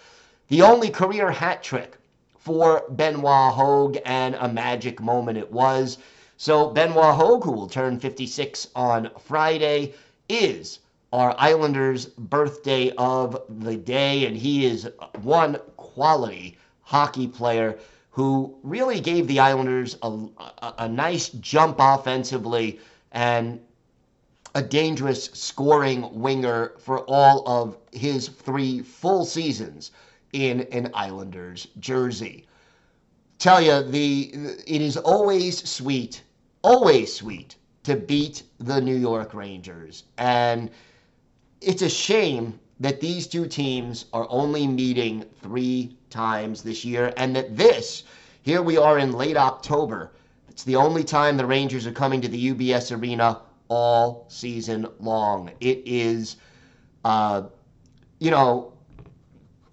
The 0.50 0.62
only 0.62 0.90
career 0.90 1.32
hat 1.32 1.64
trick 1.64 1.98
for 2.38 2.84
Benoit 2.90 3.54
Hogue, 3.54 3.98
and 4.06 4.36
a 4.36 4.48
magic 4.48 5.02
moment 5.02 5.38
it 5.38 5.52
was. 5.52 5.98
So, 6.38 6.70
Benoit 6.70 7.16
Hogue, 7.16 7.44
who 7.44 7.52
will 7.52 7.68
turn 7.68 8.00
56 8.00 8.68
on 8.76 9.10
Friday, 9.20 9.94
is 10.28 10.80
our 11.12 11.36
Islanders' 11.38 12.06
birthday 12.06 12.92
of 12.98 13.42
the 13.50 13.76
day, 13.76 14.26
and 14.26 14.38
he 14.38 14.66
is 14.66 14.90
one 15.22 15.60
quality 15.78 16.58
hockey 16.82 17.28
player 17.28 17.78
who 18.12 18.56
really 18.64 19.00
gave 19.00 19.28
the 19.28 19.40
Islanders 19.40 19.98
a, 20.02 20.08
a, 20.08 20.74
a 20.80 20.90
nice 20.90 21.30
jump 21.30 21.78
offensively 21.80 22.80
and 23.12 23.60
a 24.60 24.62
dangerous 24.62 25.30
scoring 25.32 26.10
winger 26.12 26.74
for 26.80 27.00
all 27.06 27.48
of 27.48 27.78
his 27.94 28.28
three 28.28 28.82
full 28.82 29.24
seasons 29.24 29.92
in 30.34 30.68
an 30.74 30.92
Islanders 30.94 31.68
jersey. 31.80 32.46
Tell 33.38 33.62
you 33.62 33.82
the 33.84 34.34
it 34.68 34.82
is 34.82 34.98
always 34.98 35.58
sweet, 35.64 36.24
always 36.62 37.14
sweet 37.14 37.56
to 37.84 37.96
beat 37.96 38.44
the 38.58 38.82
New 38.82 38.98
York 38.98 39.34
Rangers. 39.34 40.04
And 40.18 40.70
it's 41.62 41.82
a 41.82 41.90
shame 41.90 42.60
that 42.82 43.00
these 43.00 43.28
two 43.28 43.48
teams 43.48 44.08
are 44.12 44.28
only 44.30 44.68
meeting 44.68 45.24
3 45.42 45.96
times 46.10 46.64
this 46.64 46.84
year 46.84 47.14
and 47.16 47.34
that 47.34 47.56
this 47.56 48.04
here 48.42 48.62
we 48.62 48.76
are 48.76 49.00
in 49.00 49.14
late 49.14 49.38
October. 49.38 50.12
It's 50.50 50.66
the 50.66 50.76
only 50.76 51.06
time 51.06 51.38
the 51.38 51.46
Rangers 51.46 51.88
are 51.88 51.94
coming 51.94 52.20
to 52.20 52.28
the 52.28 52.54
UBS 52.54 52.92
Arena 52.92 53.40
all 53.70 54.26
season 54.28 54.88
long. 55.00 55.52
It 55.62 55.84
is, 55.86 56.36
uh, 57.06 57.44
you 58.20 58.32
know, 58.32 58.74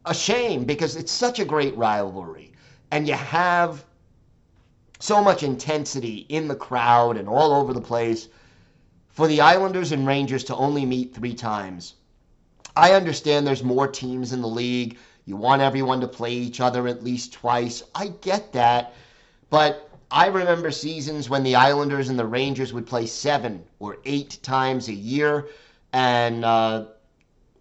a 0.05 0.15
shame 0.15 0.65
because 0.65 0.95
it's 0.95 1.11
such 1.11 1.41
a 1.41 1.45
great 1.45 1.77
rivalry. 1.77 2.53
And 2.93 3.09
you 3.09 3.15
have 3.15 3.85
so 5.01 5.23
much 5.23 5.43
intensity 5.43 6.27
in 6.29 6.47
the 6.47 6.55
crowd 6.55 7.17
and 7.17 7.29
all 7.29 7.53
over 7.53 7.73
the 7.73 7.81
place. 7.81 8.29
For 9.09 9.27
the 9.27 9.41
Islanders 9.41 9.93
and 9.93 10.07
Rangers 10.07 10.45
to 10.45 10.57
only 10.57 10.87
meet 10.87 11.15
three 11.15 11.35
times, 11.35 11.95
I 12.77 12.93
understand 12.93 13.47
there's 13.47 13.65
more 13.65 13.89
teams 13.89 14.33
in 14.33 14.43
the 14.43 14.49
league. 14.49 14.99
You 15.25 15.37
want 15.37 15.63
everyone 15.63 16.01
to 16.03 16.09
play 16.09 16.33
each 16.33 16.61
other 16.61 16.87
at 16.87 17.03
least 17.03 17.33
twice. 17.33 17.83
I 17.95 18.09
get 18.09 18.53
that. 18.53 18.93
But 19.49 19.89
I 20.11 20.27
remember 20.27 20.71
seasons 20.71 21.29
when 21.29 21.43
the 21.43 21.57
Islanders 21.57 22.09
and 22.09 22.19
the 22.19 22.27
Rangers 22.27 22.73
would 22.73 22.87
play 22.87 23.07
seven 23.07 23.65
or 23.81 23.99
eight 24.05 24.39
times 24.43 24.89
a 24.89 24.95
year, 24.95 25.49
and 25.93 26.45
uh, 26.45 26.87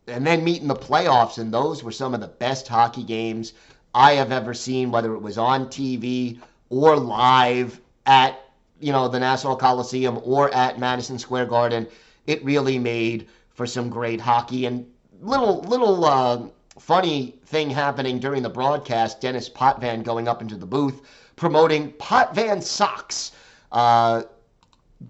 and 0.07 0.27
then 0.27 0.43
meet 0.43 0.61
in 0.61 0.67
the 0.67 0.75
playoffs, 0.75 1.39
and 1.39 1.51
those 1.51 1.83
were 1.83 1.91
some 1.91 2.13
of 2.13 2.21
the 2.21 2.27
best 2.27 2.67
hockey 2.67 3.03
games 3.03 3.53
I 3.95 4.13
have 4.13 4.31
ever 4.31 4.53
seen, 4.53 4.91
whether 4.91 5.15
it 5.15 5.21
was 5.21 5.39
on 5.39 5.67
TV 5.67 6.39
or 6.69 6.95
live 6.97 7.81
at 8.05 8.39
you 8.79 8.91
know 8.91 9.07
the 9.07 9.19
Nassau 9.19 9.55
Coliseum 9.55 10.19
or 10.23 10.53
at 10.53 10.77
Madison 10.77 11.17
Square 11.17 11.47
Garden. 11.47 11.87
It 12.27 12.45
really 12.45 12.77
made 12.77 13.27
for 13.55 13.65
some 13.65 13.89
great 13.89 14.21
hockey 14.21 14.65
and 14.67 14.85
little 15.19 15.61
little 15.61 16.05
uh, 16.05 16.43
funny 16.77 17.39
thing 17.45 17.71
happening 17.71 18.19
during 18.19 18.43
the 18.43 18.49
broadcast. 18.49 19.19
Dennis 19.19 19.49
Potvin 19.49 20.03
going 20.03 20.27
up 20.27 20.43
into 20.43 20.55
the 20.55 20.67
booth 20.67 21.01
promoting 21.35 21.91
Potvin 21.93 22.61
socks. 22.61 23.31
Uh, 23.71 24.23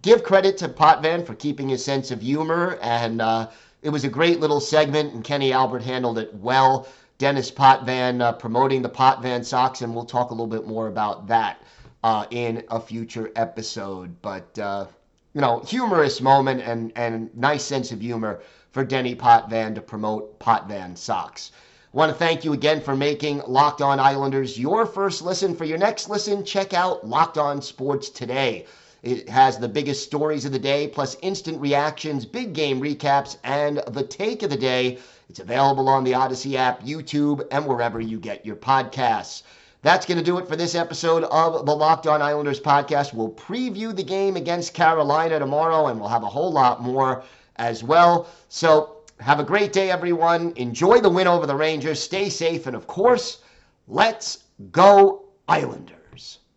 give 0.01 0.23
credit 0.23 0.57
to 0.57 0.67
Potvin 0.67 1.25
for 1.25 1.35
keeping 1.35 1.69
his 1.69 1.83
sense 1.83 2.11
of 2.11 2.21
humor, 2.21 2.77
and 2.81 3.21
uh, 3.21 3.49
it 3.81 3.89
was 3.89 4.03
a 4.03 4.09
great 4.09 4.39
little 4.39 4.59
segment, 4.59 5.13
and 5.13 5.23
Kenny 5.23 5.53
Albert 5.53 5.83
handled 5.83 6.17
it 6.17 6.33
well. 6.33 6.87
Dennis 7.17 7.49
Potvin 7.49 8.21
uh, 8.21 8.33
promoting 8.33 8.81
the 8.81 8.89
Potvin 8.89 9.43
socks, 9.43 9.81
and 9.81 9.93
we'll 9.93 10.05
talk 10.05 10.31
a 10.31 10.33
little 10.33 10.47
bit 10.47 10.67
more 10.67 10.87
about 10.87 11.27
that 11.27 11.61
uh, 12.03 12.25
in 12.31 12.63
a 12.71 12.79
future 12.79 13.31
episode. 13.35 14.21
But 14.21 14.57
uh, 14.59 14.87
you 15.33 15.41
know, 15.41 15.59
humorous 15.59 16.21
moment 16.21 16.61
and 16.61 16.91
and 16.95 17.35
nice 17.35 17.63
sense 17.63 17.91
of 17.91 18.01
humor 18.01 18.41
for 18.71 18.83
Denny 18.83 19.15
Potvin 19.15 19.75
to 19.75 19.81
promote 19.81 20.39
Potvin 20.39 20.95
socks 20.97 21.51
want 21.95 22.11
to 22.11 22.17
thank 22.17 22.43
you 22.43 22.51
again 22.51 22.81
for 22.81 22.93
making 22.93 23.41
Locked 23.47 23.81
On 23.81 24.01
Islanders 24.01 24.59
your 24.59 24.85
first 24.85 25.21
listen. 25.21 25.55
For 25.55 25.63
your 25.63 25.77
next 25.77 26.09
listen, 26.09 26.43
check 26.43 26.73
out 26.73 27.07
Locked 27.07 27.37
On 27.37 27.61
Sports 27.61 28.09
Today. 28.09 28.65
It 29.01 29.29
has 29.29 29.57
the 29.57 29.69
biggest 29.69 30.03
stories 30.03 30.43
of 30.43 30.51
the 30.51 30.59
day, 30.59 30.89
plus 30.89 31.15
instant 31.21 31.57
reactions, 31.61 32.25
big 32.25 32.51
game 32.51 32.81
recaps, 32.81 33.37
and 33.45 33.81
the 33.91 34.03
take 34.03 34.43
of 34.43 34.49
the 34.49 34.57
day. 34.57 34.97
It's 35.29 35.39
available 35.39 35.87
on 35.87 36.03
the 36.03 36.11
Audacy 36.11 36.55
app, 36.55 36.83
YouTube, 36.83 37.47
and 37.49 37.65
wherever 37.65 38.01
you 38.01 38.19
get 38.19 38.45
your 38.45 38.57
podcasts. 38.57 39.43
That's 39.81 40.05
going 40.05 40.17
to 40.17 40.23
do 40.23 40.37
it 40.37 40.49
for 40.49 40.57
this 40.57 40.75
episode 40.75 41.23
of 41.23 41.65
the 41.65 41.75
Locked 41.75 42.07
On 42.07 42.21
Islanders 42.21 42.59
podcast. 42.59 43.13
We'll 43.13 43.31
preview 43.31 43.95
the 43.95 44.03
game 44.03 44.35
against 44.35 44.73
Carolina 44.73 45.39
tomorrow, 45.39 45.87
and 45.87 45.97
we'll 45.97 46.09
have 46.09 46.23
a 46.23 46.27
whole 46.27 46.51
lot 46.51 46.81
more 46.81 47.23
as 47.55 47.85
well. 47.85 48.27
So 48.49 48.94
have 49.19 49.39
a 49.39 49.43
great 49.43 49.73
day, 49.73 49.91
everyone. 49.91 50.53
Enjoy 50.55 50.99
the 50.99 51.09
win 51.09 51.27
over 51.27 51.45
the 51.45 51.55
Rangers. 51.55 51.99
Stay 51.99 52.29
safe. 52.29 52.67
And 52.67 52.75
of 52.75 52.87
course, 52.87 53.41
let's 53.87 54.43
go, 54.71 55.25
Islanders. 55.47 56.04